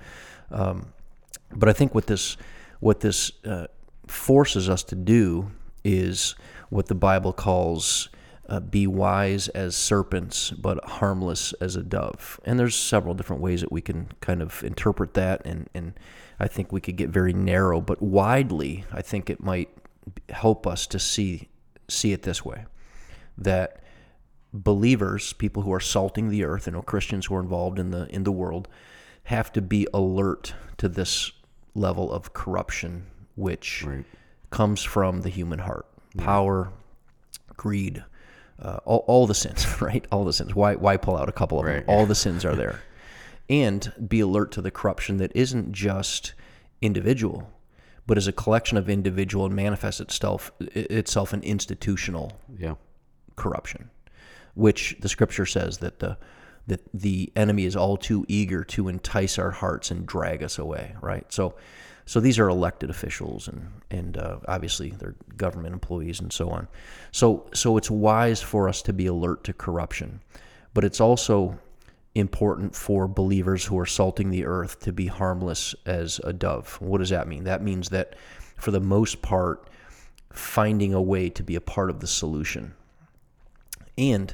Um, 0.52 0.94
but 1.52 1.68
I 1.68 1.74
think 1.74 1.94
what 1.94 2.08
this 2.08 2.38
what 2.80 3.00
this 3.00 3.32
uh, 3.46 3.68
forces 4.08 4.70
us 4.70 4.84
to 4.84 4.96
do 4.96 5.52
is 5.84 6.36
what 6.70 6.88
the 6.88 6.96
Bible 6.96 7.34
calls 7.34 8.10
uh, 8.50 8.60
be 8.60 8.86
wise 8.88 9.48
as 9.50 9.76
serpents, 9.76 10.52
but 10.52 10.84
harmless 10.84 11.54
as 11.54 11.76
a 11.76 11.84
dove. 11.84 12.40
And 12.44 12.60
there's 12.60 12.76
several 12.76 13.14
different 13.14 13.42
ways 13.42 13.62
that 13.62 13.72
we 13.72 13.82
can 13.82 14.10
kind 14.22 14.42
of 14.42 14.64
interpret 14.64 15.14
that, 15.14 15.46
and, 15.46 15.70
and 15.74 15.94
I 16.40 16.48
think 16.48 16.72
we 16.72 16.82
could 16.82 16.98
get 16.98 17.10
very 17.10 17.34
narrow, 17.34 17.80
but 17.80 18.02
widely, 18.02 18.84
I 18.92 19.02
think 19.02 19.30
it 19.30 19.42
might 19.42 19.70
help 20.30 20.68
us 20.68 20.86
to 20.88 21.00
see 21.00 21.48
see 21.88 22.12
it 22.12 22.24
this 22.24 22.44
way: 22.44 22.66
that 23.38 23.82
believers, 24.52 25.34
people 25.34 25.64
who 25.64 25.74
are 25.74 25.80
salting 25.80 26.30
the 26.30 26.44
earth, 26.44 26.68
and 26.68 26.76
know 26.76 26.82
Christians 26.82 27.26
who 27.28 27.36
are 27.36 27.42
involved 27.42 27.80
in 27.80 27.92
the 27.92 28.08
in 28.14 28.24
the 28.24 28.32
world, 28.32 28.68
have 29.26 29.52
to 29.54 29.62
be 29.62 29.88
alert 29.94 30.54
to 30.78 30.90
this 30.90 31.32
level 31.76 32.12
of 32.12 32.34
corruption, 32.34 33.06
which 33.36 33.84
Right. 33.86 34.06
comes 34.50 34.84
from 34.84 35.22
the 35.22 35.30
human 35.30 35.60
heart, 35.60 35.86
power, 36.18 36.72
greed, 37.56 38.04
uh, 38.62 38.78
all, 38.86 39.04
all 39.08 39.28
the 39.28 39.36
sins, 39.36 39.66
right? 39.82 40.06
All 40.12 40.26
the 40.26 40.34
sins. 40.34 40.56
Why 40.56 40.76
why 40.76 40.98
pull 40.98 41.18
out 41.18 41.30
a 41.30 41.34
couple 41.34 41.60
of 41.60 41.66
Right. 41.66 41.86
them? 41.86 41.86
All 41.88 42.06
the 42.06 42.16
sins 42.16 42.46
are 42.46 42.56
there, 42.56 42.82
and 43.50 43.92
be 44.08 44.20
alert 44.20 44.52
to 44.54 44.62
the 44.62 44.72
corruption 44.72 45.18
that 45.18 45.32
isn't 45.36 45.72
just 45.74 46.34
individual, 46.82 47.50
but 48.06 48.18
is 48.18 48.28
a 48.28 48.32
collection 48.32 48.78
of 48.78 48.90
individual 48.90 49.46
and 49.46 49.56
manifests 49.56 50.00
itself 50.02 50.52
itself 50.60 51.34
in 51.34 51.42
institutional 51.44 52.34
Yeah. 52.58 52.76
corruption, 53.36 53.90
which 54.54 54.98
the 55.00 55.10
scripture 55.10 55.46
says 55.46 55.80
that 55.80 56.00
the 56.00 56.18
that 56.66 56.80
the 56.94 57.30
enemy 57.36 57.66
is 57.66 57.76
all 57.76 57.98
too 57.98 58.26
eager 58.30 58.64
to 58.64 58.88
entice 58.88 59.38
our 59.38 59.52
hearts 59.52 59.92
and 59.92 60.06
drag 60.06 60.42
us 60.42 60.58
away. 60.58 60.96
Right. 61.02 61.26
So, 61.34 61.56
so 62.06 62.20
these 62.20 62.40
are 62.40 62.50
elected 62.50 62.90
officials 62.90 63.48
and 63.48 63.72
and 63.90 64.18
uh, 64.18 64.38
obviously 64.48 64.92
they're 64.92 65.16
government 65.38 65.74
employees 65.74 66.20
and 66.20 66.32
so 66.32 66.50
on. 66.50 66.68
So 67.12 67.48
so 67.54 67.78
it's 67.78 67.92
wise 67.92 68.42
for 68.42 68.68
us 68.68 68.82
to 68.84 68.94
be 68.94 69.06
alert 69.06 69.44
to 69.46 69.54
corruption, 69.54 70.22
but 70.74 70.84
it's 70.84 71.00
also 71.00 71.60
important 72.16 72.76
for 72.76 73.08
believers 73.08 73.66
who 73.66 73.80
are 73.80 73.86
salting 73.86 74.30
the 74.30 74.46
earth 74.46 74.80
to 74.82 74.94
be 74.94 75.08
harmless 75.08 75.74
as 75.86 76.20
a 76.24 76.34
dove. 76.34 76.78
What 76.80 77.00
does 77.00 77.10
that 77.10 77.28
mean? 77.28 77.46
That 77.46 77.64
means 77.64 77.90
that 77.90 78.16
for 78.58 78.72
the 78.72 78.80
most 78.80 79.22
part, 79.22 79.68
finding 80.32 80.94
a 80.94 81.02
way 81.02 81.30
to 81.30 81.44
be 81.44 81.56
a 81.56 81.62
part 81.62 81.90
of 81.90 82.00
the 82.00 82.08
solution. 82.08 82.74
And 83.98 84.34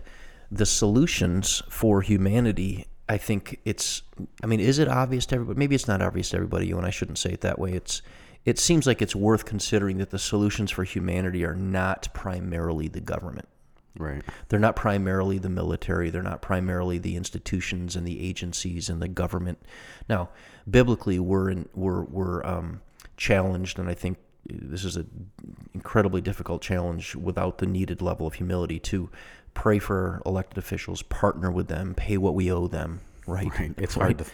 the 0.51 0.65
solutions 0.65 1.61
for 1.69 2.01
humanity, 2.01 2.87
I 3.09 3.17
think 3.17 3.59
it's, 3.65 4.03
I 4.43 4.45
mean, 4.45 4.59
is 4.59 4.77
it 4.77 4.87
obvious 4.87 5.25
to 5.27 5.35
everybody? 5.35 5.57
Maybe 5.57 5.75
it's 5.75 5.87
not 5.87 6.01
obvious 6.01 6.29
to 6.29 6.37
everybody, 6.37 6.67
you 6.67 6.77
and 6.77 6.85
I 6.85 6.91
shouldn't 6.91 7.17
say 7.17 7.31
it 7.31 7.41
that 7.41 7.57
way. 7.57 7.73
It's, 7.73 8.03
it 8.45 8.59
seems 8.59 8.85
like 8.85 9.01
it's 9.01 9.15
worth 9.15 9.45
considering 9.45 9.97
that 9.97 10.11
the 10.11 10.19
solutions 10.19 10.71
for 10.71 10.83
humanity 10.83 11.43
are 11.43 11.55
not 11.55 12.07
primarily 12.13 12.87
the 12.87 13.01
government. 13.01 13.49
Right. 13.97 14.21
They're 14.47 14.59
not 14.59 14.75
primarily 14.75 15.39
the 15.39 15.49
military. 15.49 16.09
They're 16.09 16.21
not 16.21 16.41
primarily 16.41 16.99
the 16.99 17.15
institutions 17.15 17.95
and 17.95 18.07
the 18.07 18.25
agencies 18.25 18.87
and 18.87 19.01
the 19.01 19.07
government. 19.07 19.59
Now, 20.07 20.29
biblically, 20.69 21.19
we're 21.19 21.49
in, 21.49 21.67
we're 21.73 22.03
we're 22.03 22.45
um, 22.45 22.81
challenged, 23.17 23.79
and 23.79 23.89
I 23.89 23.95
think 23.95 24.19
this 24.45 24.85
is 24.85 24.95
an 24.95 25.31
incredibly 25.73 26.21
difficult 26.21 26.61
challenge 26.61 27.15
without 27.15 27.57
the 27.57 27.65
needed 27.65 28.01
level 28.01 28.27
of 28.27 28.35
humility 28.35 28.79
to 28.79 29.09
pray 29.53 29.79
for 29.79 30.21
elected 30.25 30.57
officials, 30.57 31.01
partner 31.03 31.51
with 31.51 31.67
them, 31.67 31.93
pay 31.95 32.17
what 32.17 32.35
we 32.35 32.51
owe 32.51 32.67
them. 32.67 33.01
Right. 33.27 33.47
Right. 33.59 33.73
It's 33.77 33.95
Right. 33.97 34.03
hard 34.03 34.17
to 34.19 34.25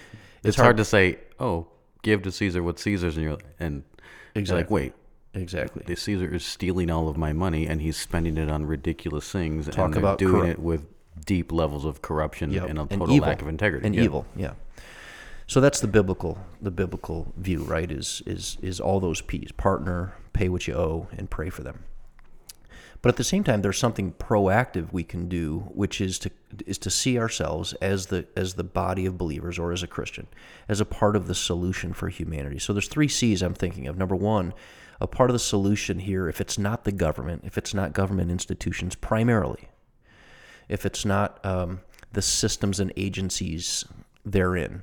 it's, 0.43 0.58
hard. 0.58 0.78
to 0.78 0.86
say, 0.86 1.17
oh, 1.39 1.67
give 2.04 2.21
to 2.23 2.32
Caesar 2.32 2.62
what 2.63 2.80
Caesar's, 2.80 3.17
and 3.17 3.23
you're 3.25 3.38
and 3.60 3.84
you're 4.36 4.41
like, 4.41 4.65
Exactly. 4.65 4.73
wait, 4.73 4.93
Exactly. 5.34 5.84
the 5.86 5.95
Caesar 5.95 6.34
is 6.34 6.45
stealing 6.45 6.89
all 6.91 7.10
of 7.10 7.17
my 7.17 7.34
money 7.34 7.67
and 7.67 7.82
he's 7.82 7.97
spending 7.97 8.38
it 8.38 8.49
on 8.49 8.65
ridiculous 8.65 9.30
things 9.32 9.65
Talk 9.67 9.86
and 9.86 9.93
they're 9.93 9.99
about 10.01 10.17
doing 10.19 10.34
corrupt- 10.41 10.49
it 10.51 10.60
with 10.60 10.86
deep 11.25 11.51
levels 11.51 11.86
of 11.86 12.01
corruption 12.01 12.51
Yep. 12.51 12.69
and 12.69 12.78
a 12.78 12.82
And 12.82 12.89
total 12.91 13.12
evil. 13.12 13.28
lack 13.30 13.41
of 13.41 13.47
integrity. 13.47 13.86
and 13.86 13.95
Yeah. 13.95 14.04
evil. 14.04 14.25
Yeah. 14.36 14.51
So 15.47 15.62
that's 15.62 15.80
the 15.80 15.88
biblical 15.88 16.38
the 16.62 16.71
biblical 16.71 17.34
view, 17.38 17.63
right? 17.63 17.91
Is 17.91 18.21
is 18.25 18.58
is 18.62 18.80
all 18.80 18.99
those 18.99 19.21
P's: 19.21 19.51
partner, 19.51 20.13
pay 20.34 20.49
what 20.49 20.67
you 20.67 20.73
owe, 20.73 21.08
and 21.17 21.30
pray 21.30 21.49
for 21.49 21.63
them. 21.63 21.84
But 23.06 23.10
at 23.10 23.18
the 23.18 23.24
same 23.24 23.44
time, 23.44 23.62
there's 23.62 23.78
something 23.78 24.13
proactive 24.13 24.91
we 24.91 25.04
can 25.04 25.30
do, 25.30 25.70
which 25.76 26.02
is 26.02 26.18
to 26.18 26.32
is 26.65 26.80
to 26.80 26.89
see 26.89 27.20
ourselves 27.20 27.74
as 27.74 28.08
the 28.08 28.26
as 28.36 28.56
the 28.56 28.63
body 28.63 29.06
of 29.06 29.15
believers 29.15 29.60
or 29.60 29.72
as 29.72 29.84
a 29.84 29.88
Christian, 29.88 30.26
as 30.68 30.82
a 30.82 30.86
part 30.86 31.15
of 31.15 31.28
the 31.28 31.36
solution 31.36 31.94
for 31.94 32.10
humanity. 32.10 32.58
So 32.58 32.74
there's 32.74 32.88
three 32.88 33.08
C's 33.08 33.44
I'm 33.44 33.54
thinking 33.54 33.86
of. 33.86 33.96
Number 33.96 34.15
one, 34.15 34.56
a 35.00 35.06
part 35.06 35.30
of 35.30 35.36
the 35.36 35.39
solution 35.39 36.00
here, 36.00 36.28
if 36.28 36.41
it's 36.41 36.58
not 36.58 36.84
the 36.84 36.91
government, 36.91 37.44
if 37.46 37.60
it's 37.60 37.76
not 37.76 37.94
government 37.94 38.32
institutions 38.32 38.96
primarily, 38.96 39.70
if 40.68 40.84
it's 40.84 41.06
not 41.06 41.46
um, 41.46 41.82
the 42.12 42.24
systems 42.24 42.80
and 42.80 42.91
agencies 42.98 43.86
therein, 44.26 44.82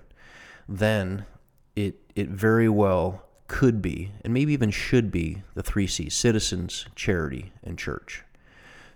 then 0.68 1.26
it 1.74 1.96
it 2.14 2.28
very 2.28 2.68
well 2.68 3.24
could 3.52 3.82
be, 3.82 4.10
and 4.24 4.32
maybe 4.32 4.54
even 4.54 4.70
should 4.70 5.12
be, 5.12 5.42
the 5.54 5.62
three 5.62 5.86
C's: 5.86 6.14
citizens, 6.14 6.86
charity, 6.96 7.52
and 7.62 7.78
church. 7.78 8.24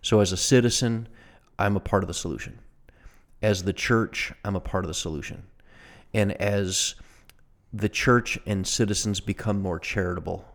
So, 0.00 0.20
as 0.20 0.32
a 0.32 0.36
citizen, 0.38 1.08
I'm 1.58 1.76
a 1.76 1.80
part 1.80 2.02
of 2.02 2.08
the 2.08 2.14
solution. 2.14 2.58
As 3.42 3.64
the 3.64 3.74
church, 3.74 4.32
I'm 4.42 4.56
a 4.56 4.60
part 4.60 4.84
of 4.84 4.88
the 4.88 4.94
solution. 4.94 5.42
And 6.14 6.32
as 6.40 6.94
the 7.70 7.90
church 7.90 8.38
and 8.46 8.66
citizens 8.66 9.20
become 9.20 9.60
more 9.60 9.78
charitable, 9.78 10.46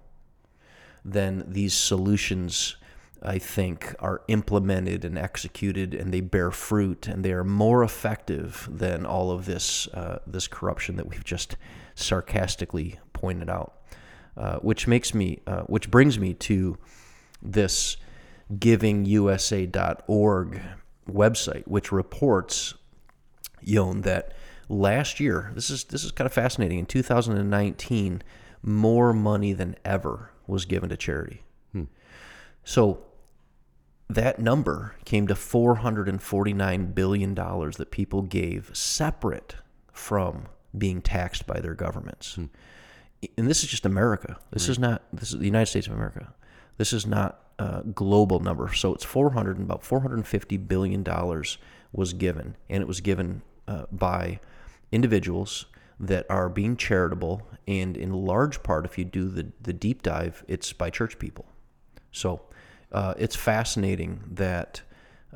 then 1.05 1.43
these 1.47 1.75
solutions, 1.75 2.77
I 3.21 3.37
think, 3.37 3.93
are 3.99 4.23
implemented 4.27 5.05
and 5.05 5.15
executed, 5.15 5.93
and 5.93 6.11
they 6.11 6.21
bear 6.21 6.49
fruit, 6.49 7.07
and 7.07 7.23
they 7.23 7.33
are 7.33 7.43
more 7.43 7.83
effective 7.83 8.67
than 8.67 9.05
all 9.05 9.29
of 9.29 9.45
this 9.45 9.87
uh, 9.89 10.19
this 10.25 10.47
corruption 10.47 10.95
that 10.95 11.07
we've 11.07 11.23
just 11.23 11.55
sarcastically 11.93 12.99
pointed 13.21 13.49
out. 13.49 13.77
Uh, 14.37 14.57
which 14.59 14.87
makes 14.87 15.13
me, 15.13 15.41
uh, 15.45 15.63
which 15.63 15.91
brings 15.91 16.17
me 16.17 16.33
to 16.33 16.77
this 17.41 17.97
givingusa.org 18.53 20.61
website, 21.09 21.67
which 21.67 21.91
reports, 21.91 22.73
Yon, 23.61 24.01
that 24.01 24.33
last 24.69 25.19
year, 25.19 25.51
this 25.53 25.69
is 25.69 25.83
this 25.83 26.05
is 26.05 26.13
kind 26.13 26.25
of 26.25 26.33
fascinating. 26.33 26.79
In 26.79 26.85
2019, 26.85 28.23
more 28.63 29.11
money 29.11 29.51
than 29.51 29.75
ever 29.83 30.31
was 30.47 30.63
given 30.63 30.87
to 30.89 30.97
charity. 30.97 31.41
So 32.63 33.03
that 34.09 34.39
number 34.39 34.95
came 35.05 35.27
to 35.27 35.35
449 35.35 36.91
billion 36.93 37.33
dollars 37.33 37.77
that 37.77 37.91
people 37.91 38.21
gave 38.21 38.71
separate 38.73 39.55
from 39.91 40.47
being 40.77 41.01
taxed 41.01 41.47
by 41.47 41.59
their 41.59 41.73
governments. 41.73 42.37
And 43.37 43.47
this 43.47 43.63
is 43.63 43.69
just 43.69 43.85
America. 43.85 44.37
This 44.51 44.67
is 44.67 44.79
not 44.79 45.03
this 45.13 45.31
is 45.31 45.39
the 45.39 45.45
United 45.45 45.67
States 45.67 45.87
of 45.87 45.93
America. 45.93 46.33
This 46.77 46.93
is 46.93 47.05
not 47.05 47.39
a 47.59 47.83
global 47.83 48.39
number. 48.39 48.73
So 48.73 48.93
it's 48.93 49.03
400 49.03 49.57
and 49.57 49.65
about 49.65 49.83
450 49.83 50.57
billion 50.57 51.03
dollars 51.03 51.57
was 51.93 52.13
given 52.13 52.55
and 52.69 52.81
it 52.81 52.87
was 52.87 53.01
given 53.01 53.41
uh, 53.67 53.85
by 53.91 54.39
individuals 54.91 55.65
that 55.99 56.25
are 56.29 56.49
being 56.49 56.75
charitable 56.75 57.47
and 57.67 57.95
in 57.95 58.11
large 58.11 58.63
part 58.63 58.85
if 58.85 58.97
you 58.97 59.05
do 59.05 59.29
the 59.29 59.51
the 59.61 59.73
deep 59.73 60.01
dive 60.01 60.43
it's 60.47 60.73
by 60.73 60.89
church 60.89 61.19
people. 61.19 61.45
So 62.11 62.41
uh, 62.91 63.13
it's 63.17 63.35
fascinating 63.35 64.23
that 64.31 64.81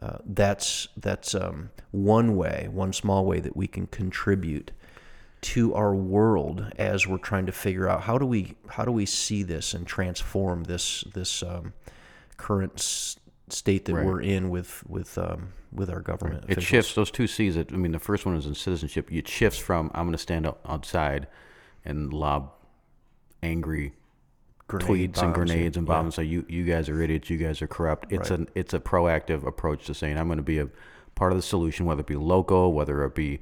uh, 0.01 0.17
that's 0.25 0.89
that's 0.97 1.33
um, 1.35 1.69
one 1.91 2.35
way, 2.35 2.67
one 2.71 2.91
small 2.91 3.25
way 3.25 3.39
that 3.39 3.55
we 3.55 3.67
can 3.67 3.87
contribute 3.87 4.71
to 5.45 5.75
our 5.75 5.93
world 5.93 6.65
as 6.77 7.05
we're 7.07 7.19
trying 7.19 7.45
to 7.45 7.51
figure 7.51 7.87
out 7.87 8.01
how 8.01 8.17
do 8.17 8.25
we 8.25 8.55
how 8.67 8.83
do 8.83 8.91
we 8.91 9.05
see 9.05 9.43
this 9.43 9.73
and 9.75 9.85
transform 9.85 10.63
this 10.63 11.03
this 11.13 11.43
um, 11.43 11.73
current 12.37 12.73
s- 12.77 13.17
state 13.49 13.85
that 13.85 13.93
Right. 13.93 14.05
we're 14.05 14.21
in 14.21 14.49
with 14.49 14.83
with 14.87 15.17
um, 15.19 15.49
with 15.71 15.89
our 15.89 15.99
government. 16.01 16.45
It 16.47 16.63
shifts 16.63 16.95
those 16.95 17.11
two 17.11 17.27
C's. 17.27 17.57
It, 17.57 17.71
I 17.71 17.75
mean, 17.75 17.91
the 17.91 17.99
first 17.99 18.25
one 18.25 18.35
is 18.35 18.45
in 18.47 18.55
citizenship. 18.55 19.11
It 19.11 19.27
shifts 19.27 19.59
from 19.59 19.91
I'm 19.93 20.05
going 20.05 20.13
to 20.13 20.17
stand 20.17 20.47
outside 20.65 21.27
and 21.83 22.11
lob 22.11 22.51
angry 23.43 23.93
Grenade 24.67 25.13
tweets 25.13 25.21
and 25.21 25.31
grenades 25.31 25.77
and 25.77 25.87
yeah. 25.87 25.93
bombs 25.93 26.05
and 26.05 26.13
say 26.15 26.23
you 26.23 26.43
you 26.49 26.63
guys 26.63 26.89
are 26.89 26.99
idiots. 26.99 27.29
You 27.29 27.37
guys 27.37 27.61
are 27.61 27.67
corrupt. 27.67 28.11
It's 28.11 28.31
an 28.31 28.49
it's 28.55 28.73
a 28.73 28.79
proactive 28.79 29.45
approach 29.45 29.85
to 29.85 29.93
saying 29.93 30.17
I'm 30.17 30.25
going 30.27 30.37
to 30.37 30.43
be 30.43 30.57
a 30.57 30.69
part 31.13 31.31
of 31.31 31.37
the 31.37 31.43
solution, 31.43 31.85
whether 31.85 32.01
it 32.01 32.07
be 32.07 32.15
local, 32.15 32.73
whether 32.73 33.03
it 33.03 33.13
be 33.13 33.41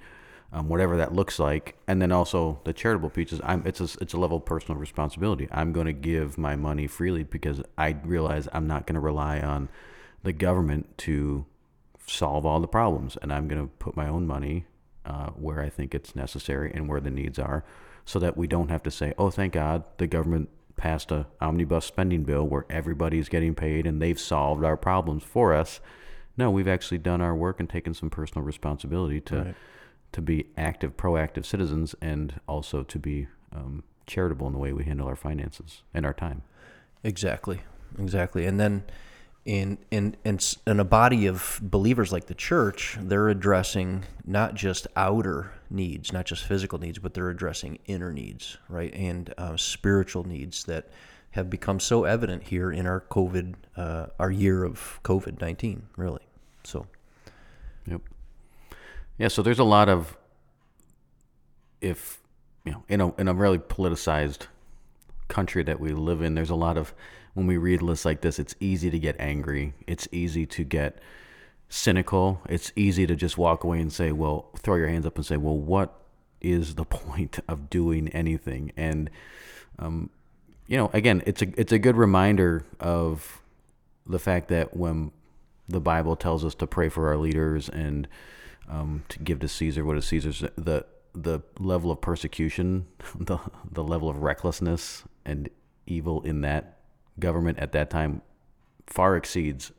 um, 0.54 0.70
whatever 0.70 0.98
that 0.98 1.14
looks 1.14 1.40
like, 1.40 1.76
and 1.88 2.00
then 2.00 2.12
also 2.12 2.60
the 2.64 2.74
charitable 2.74 3.10
piece 3.10 3.34
is 3.34 3.42
I'm 3.44 3.64
it's 3.66 3.82
a 3.82 3.90
it's 4.00 4.14
a 4.14 4.18
level 4.18 4.38
of 4.38 4.46
personal 4.46 4.80
responsibility. 4.80 5.48
I'm 5.52 5.74
going 5.74 5.88
to 5.88 5.94
give 5.94 6.38
my 6.38 6.56
money 6.56 6.86
freely 6.86 7.24
because 7.24 7.62
I 7.76 7.98
realize 8.04 8.48
I'm 8.54 8.68
not 8.68 8.86
going 8.86 8.94
to 8.94 9.02
rely 9.02 9.40
on 9.40 9.68
the 10.22 10.32
government 10.32 10.96
to 11.00 11.46
solve 12.06 12.46
all 12.46 12.60
the 12.60 12.68
problems, 12.68 13.18
and 13.22 13.34
I'm 13.34 13.48
going 13.48 13.62
to 13.62 13.68
put 13.80 13.96
my 13.96 14.08
own 14.08 14.28
money 14.28 14.66
uh, 15.06 15.32
where 15.32 15.60
I 15.60 15.70
think 15.70 15.96
it's 15.96 16.16
necessary 16.16 16.72
and 16.72 16.88
where 16.88 17.02
the 17.02 17.10
needs 17.10 17.40
are, 17.40 17.66
so 18.06 18.20
that 18.20 18.38
we 18.38 18.46
don't 18.46 18.70
have 18.70 18.84
to 18.84 18.92
say, 18.92 19.16
"Oh, 19.18 19.32
thank 19.32 19.54
God, 19.54 19.84
the 19.98 20.06
government 20.06 20.50
passed 20.76 21.12
a 21.12 21.26
omnibus 21.42 21.86
spending 21.86 22.24
bill 22.24 22.48
where 22.48 22.66
everybody's 22.70 23.28
getting 23.28 23.56
paid 23.56 23.88
and 23.88 24.00
they've 24.00 24.20
solved 24.20 24.64
our 24.64 24.78
problems 24.78 25.24
for 25.24 25.52
us." 25.52 25.82
No, 26.38 26.52
we've 26.52 26.68
actually 26.68 27.00
done 27.00 27.22
our 27.22 27.36
work 27.36 27.60
and 27.60 27.68
taken 27.68 27.96
some 27.96 28.12
personal 28.12 28.46
responsibility 28.46 29.20
to 29.22 29.36
Right. 29.36 29.56
To 30.14 30.22
be 30.22 30.48
active, 30.58 30.96
proactive 30.98 31.46
citizens, 31.46 31.96
and 32.02 32.40
also 32.48 32.84
to 32.84 33.00
be 33.00 33.28
um, 33.52 33.84
charitable 34.08 34.48
in 34.48 34.54
the 34.54 34.60
way 34.60 34.74
we 34.74 34.84
handle 34.86 35.08
our 35.08 35.16
finances 35.16 35.84
and 35.94 36.06
our 36.06 36.14
time. 36.14 36.44
Exactly, 37.04 37.62
exactly. 38.00 38.46
And 38.46 38.60
then 38.60 38.84
in 39.46 39.78
in 39.92 40.16
in 40.24 40.40
in 40.66 40.80
a 40.80 40.86
body 40.86 41.28
of 41.28 41.60
believers 41.62 42.12
like 42.14 42.28
the 42.28 42.34
church, 42.34 42.98
they're 43.02 43.28
addressing 43.30 44.06
not 44.26 44.56
just 44.56 44.88
outer 44.96 45.52
needs, 45.70 46.14
not 46.14 46.26
just 46.26 46.46
physical 46.46 46.80
needs, 46.80 47.00
but 47.00 47.14
they're 47.14 47.30
addressing 47.30 47.80
inner 47.86 48.14
needs, 48.14 48.58
right, 48.70 48.94
and 48.94 49.34
uh, 49.38 49.58
spiritual 49.58 50.24
needs 50.24 50.64
that 50.66 50.88
have 51.32 51.50
become 51.50 51.80
so 51.80 52.06
evident 52.06 52.44
here 52.44 52.72
in 52.72 52.86
our 52.86 53.02
COVID, 53.02 53.56
uh, 53.76 54.06
our 54.20 54.32
year 54.32 54.64
of 54.64 55.00
COVID 55.04 55.42
nineteen, 55.42 55.88
really. 55.98 56.22
So, 56.64 56.88
Yep. 57.86 58.02
Yeah, 59.18 59.28
so 59.28 59.42
there's 59.42 59.60
a 59.60 59.64
lot 59.64 59.90
of 59.90 60.18
if 61.82 62.22
you 62.66 62.72
know 62.72 62.84
in 62.88 63.02
a 63.02 63.14
in 63.16 63.28
a 63.28 63.34
really 63.34 63.60
politicized 63.60 64.48
country 65.28 65.64
that 65.64 65.80
we 65.80 65.92
live 65.92 66.22
in, 66.22 66.36
there's 66.36 66.50
a 66.50 66.56
lot 66.56 66.78
of 66.78 66.94
when 67.34 67.48
we 67.48 67.58
read 67.58 67.82
lists 67.82 68.06
like 68.06 68.22
this, 68.22 68.40
it's 68.40 68.56
easy 68.60 68.90
to 68.90 69.00
get 69.00 69.16
angry. 69.20 69.74
It's 69.88 70.08
easy 70.12 70.46
to 70.48 70.64
get 70.64 71.00
cynical. 71.68 72.42
It's 72.48 72.72
easy 72.76 73.08
to 73.08 73.16
just 73.16 73.38
walk 73.38 73.64
away 73.64 73.80
and 73.80 73.92
say, 73.92 74.12
"Well, 74.12 74.50
throw 74.58 74.76
your 74.76 74.88
hands 74.88 75.06
up 75.06 75.16
and 75.16 75.26
say, 75.26 75.38
"Well, 75.38 75.58
what 75.58 76.00
is 76.42 76.76
the 76.76 76.86
point 77.02 77.40
of 77.48 77.70
doing 77.70 78.10
anything?" 78.10 78.72
And 78.78 79.10
um, 79.80 80.10
you 80.68 80.78
know, 80.78 80.90
again, 80.94 81.22
it's 81.26 81.42
a 81.42 81.48
it's 81.60 81.72
a 81.72 81.80
good 81.80 81.98
reminder 81.98 82.66
of 82.80 83.42
the 84.06 84.20
fact 84.20 84.48
that 84.50 84.76
when 84.76 85.12
the 85.68 85.80
Bible 85.80 86.16
tells 86.16 86.44
us 86.44 86.56
to 86.56 86.68
pray 86.68 86.90
for 86.90 87.08
our 87.08 87.18
leaders 87.18 87.70
and 87.70 88.08
um, 88.70 89.04
to 89.10 89.20
give 89.20 89.40
to 89.40 89.48
Caesar 89.48 89.86
what 89.86 89.98
is 89.98 90.06
Caesar's, 90.06 90.44
the 90.56 90.86
the 91.16 91.42
level 91.60 91.92
of 91.92 92.02
persecution, 92.02 92.88
the 93.20 93.38
the 93.70 93.84
level 93.84 94.10
of 94.10 94.22
recklessness 94.22 95.04
and 95.26 95.50
evil 95.86 96.22
in 96.22 96.42
that 96.42 96.80
government 97.20 97.60
at 97.60 97.72
that 97.74 97.90
time 97.90 98.22
far 98.88 99.16
exceeds 99.16 99.72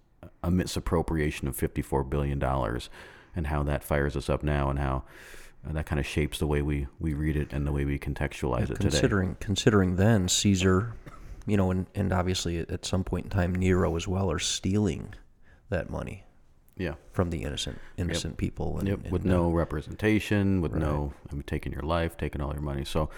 a 0.42 0.51
misappropriation 0.51 1.49
of 1.49 1.57
fifty 1.57 1.83
four 1.83 2.05
billion 2.05 2.38
dollars, 2.38 2.88
and 3.35 3.49
how 3.49 3.62
that 3.62 3.83
fires 3.83 4.16
us 4.16 4.29
up 4.29 4.42
now, 4.42 4.70
and 4.70 4.79
how 4.79 5.05
uh, 5.68 5.73
that 5.73 5.87
kind 5.87 5.99
of 5.99 6.07
shapes 6.07 6.38
the 6.38 6.47
way 6.47 6.62
we, 6.62 6.87
we 7.01 7.14
read 7.14 7.37
it 7.37 7.53
and 7.53 7.66
the 7.66 7.73
way 7.73 7.85
we 7.85 7.99
contextualize 7.99 8.64
it 8.64 8.68
today. 8.68 8.90
considering 8.90 9.37
considering 9.40 9.97
then 9.97 10.29
Caesar 10.29 10.94
you 11.47 11.57
know, 11.57 11.70
and, 11.70 11.87
and 11.94 12.12
obviously 12.12 12.59
at 12.59 12.85
some 12.85 13.05
point 13.05 13.27
in 13.27 13.31
time, 13.31 13.55
Nero 13.55 13.97
as 13.97 14.09
well 14.09 14.31
are 14.31 14.38
stealing 14.38 15.14
that 15.68 15.90
money 15.90 16.25
Yeah. 16.76 16.94
from 17.12 17.30
the 17.30 17.42
innocent 17.42 17.78
innocent 17.96 18.37
people. 18.37 18.78
And, 18.78 18.88
Yep, 18.88 19.00
and, 19.04 19.12
with 19.12 19.24
uh, 19.24 19.28
no 19.28 19.50
representation, 19.50 20.60
with 20.60 20.74
no 20.74 21.12
I 21.30 21.34
mean, 21.34 21.44
taking 21.44 21.72
your 21.72 21.82
life, 21.82 22.16
taking 22.16 22.40
all 22.40 22.52
your 22.52 22.62
money. 22.62 22.84
So 22.84 23.10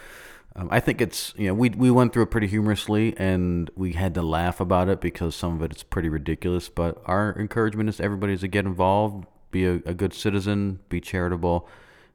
um, 0.54 0.68
I 0.70 0.80
think 0.80 1.00
it's 1.00 1.34
you 1.36 1.48
know 1.48 1.54
we 1.54 1.70
we 1.70 1.90
went 1.90 2.12
through 2.12 2.24
it 2.24 2.30
pretty 2.30 2.46
humorously, 2.46 3.14
and 3.18 3.70
we 3.76 3.92
had 3.92 4.14
to 4.14 4.22
laugh 4.22 4.58
about 4.60 4.88
it 4.88 5.00
because 5.00 5.36
some 5.36 5.54
of 5.54 5.62
it 5.62 5.76
is 5.76 5.82
pretty 5.82 6.08
ridiculous. 6.08 6.68
But 6.68 7.00
our 7.04 7.36
encouragement 7.38 7.88
is 7.88 8.00
everybody 8.00 8.36
to 8.36 8.48
get 8.48 8.64
involved, 8.64 9.26
be 9.50 9.66
a, 9.66 9.74
a 9.84 9.94
good 9.94 10.14
citizen, 10.14 10.80
be 10.88 11.00
charitable, 11.00 11.68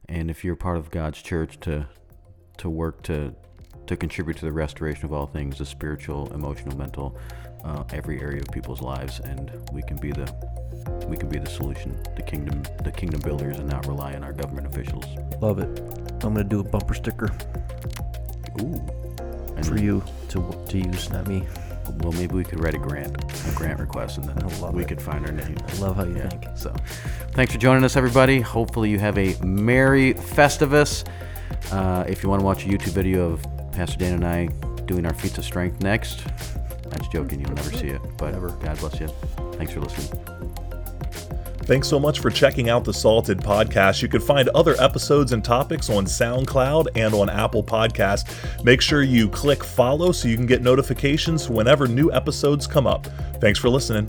and 0.08 0.28
if 0.28 0.44
you're 0.44 0.56
part 0.56 0.76
of 0.76 0.90
God's 0.90 1.22
church, 1.22 1.60
to 1.60 1.86
to 2.58 2.68
work 2.68 3.02
to 3.04 3.34
to 3.86 3.96
contribute 3.96 4.36
to 4.38 4.44
the 4.44 4.52
restoration 4.52 5.04
of 5.04 5.12
all 5.12 5.26
things, 5.26 5.58
the 5.58 5.66
spiritual, 5.66 6.32
emotional, 6.32 6.76
mental, 6.76 7.16
uh, 7.64 7.84
every 7.92 8.20
area 8.20 8.40
of 8.40 8.48
people's 8.52 8.80
lives, 8.82 9.20
and 9.20 9.50
we 9.72 9.82
can 9.82 9.96
be 9.96 10.12
the 10.12 10.32
we 11.06 11.16
can 11.16 11.28
be 11.28 11.38
the 11.38 11.48
solution, 11.48 11.96
the 12.16 12.22
kingdom, 12.22 12.62
the 12.82 12.90
kingdom 12.90 13.20
builders, 13.20 13.56
and 13.58 13.68
not 13.68 13.86
rely 13.86 14.14
on 14.14 14.24
our 14.24 14.32
government 14.32 14.66
officials. 14.66 15.04
Love 15.40 15.58
it. 15.58 15.78
I'm 16.24 16.34
gonna 16.34 16.44
do 16.44 16.60
a 16.60 16.64
bumper 16.64 16.94
sticker 16.94 17.30
Ooh, 18.60 18.80
and 19.56 19.66
for 19.66 19.76
you 19.78 20.02
to 20.30 20.64
to 20.68 20.78
use, 20.78 21.10
not 21.10 21.26
me. 21.26 21.44
Well, 21.98 22.12
maybe 22.12 22.34
we 22.34 22.44
could 22.44 22.60
write 22.62 22.74
a 22.74 22.78
grant, 22.78 23.16
a 23.48 23.54
grant 23.54 23.78
request, 23.80 24.18
and 24.18 24.26
then 24.28 24.72
we 24.72 24.82
it. 24.82 24.88
could 24.88 25.02
find 25.02 25.26
our 25.26 25.32
name. 25.32 25.56
I 25.68 25.74
love 25.78 25.96
how 25.96 26.04
you 26.04 26.16
Yeah. 26.16 26.28
think. 26.28 26.46
So, 26.56 26.72
thanks 27.32 27.52
for 27.52 27.58
joining 27.58 27.84
us, 27.84 27.96
everybody. 27.96 28.40
Hopefully, 28.40 28.88
you 28.90 28.98
have 28.98 29.18
a 29.18 29.34
merry 29.44 30.14
Festivus. 30.14 31.04
Uh, 31.70 32.04
if 32.08 32.22
you 32.22 32.28
want 32.28 32.40
to 32.40 32.44
watch 32.46 32.64
a 32.64 32.68
YouTube 32.68 32.92
video 32.92 33.30
of 33.32 33.44
Pastor 33.72 33.98
Dan 33.98 34.14
and 34.14 34.26
I 34.26 34.46
doing 34.86 35.06
our 35.06 35.14
feats 35.14 35.38
of 35.38 35.44
strength 35.44 35.82
next, 35.82 36.24
that's 36.90 37.08
joking. 37.08 37.40
You'll 37.40 37.54
never 37.54 37.72
see 37.72 37.88
it. 37.88 38.00
But 38.18 38.34
ever. 38.34 38.50
God 38.50 38.78
bless 38.78 39.00
you. 39.00 39.08
Thanks 39.52 39.72
for 39.72 39.80
listening. 39.80 40.22
Thanks 41.64 41.88
so 41.88 42.00
much 42.00 42.18
for 42.18 42.28
checking 42.28 42.68
out 42.68 42.84
the 42.84 42.92
Salted 42.92 43.38
Podcast. 43.38 44.02
You 44.02 44.08
can 44.08 44.20
find 44.20 44.48
other 44.48 44.74
episodes 44.80 45.30
and 45.30 45.44
topics 45.44 45.88
on 45.88 46.06
SoundCloud 46.06 46.88
and 46.96 47.14
on 47.14 47.30
Apple 47.30 47.62
Podcast. 47.62 48.64
Make 48.64 48.80
sure 48.80 49.02
you 49.02 49.28
click 49.28 49.62
follow 49.62 50.10
so 50.10 50.26
you 50.26 50.36
can 50.36 50.46
get 50.46 50.60
notifications 50.60 51.48
whenever 51.48 51.86
new 51.86 52.12
episodes 52.12 52.66
come 52.66 52.88
up. 52.88 53.06
Thanks 53.40 53.60
for 53.60 53.68
listening. 53.68 54.08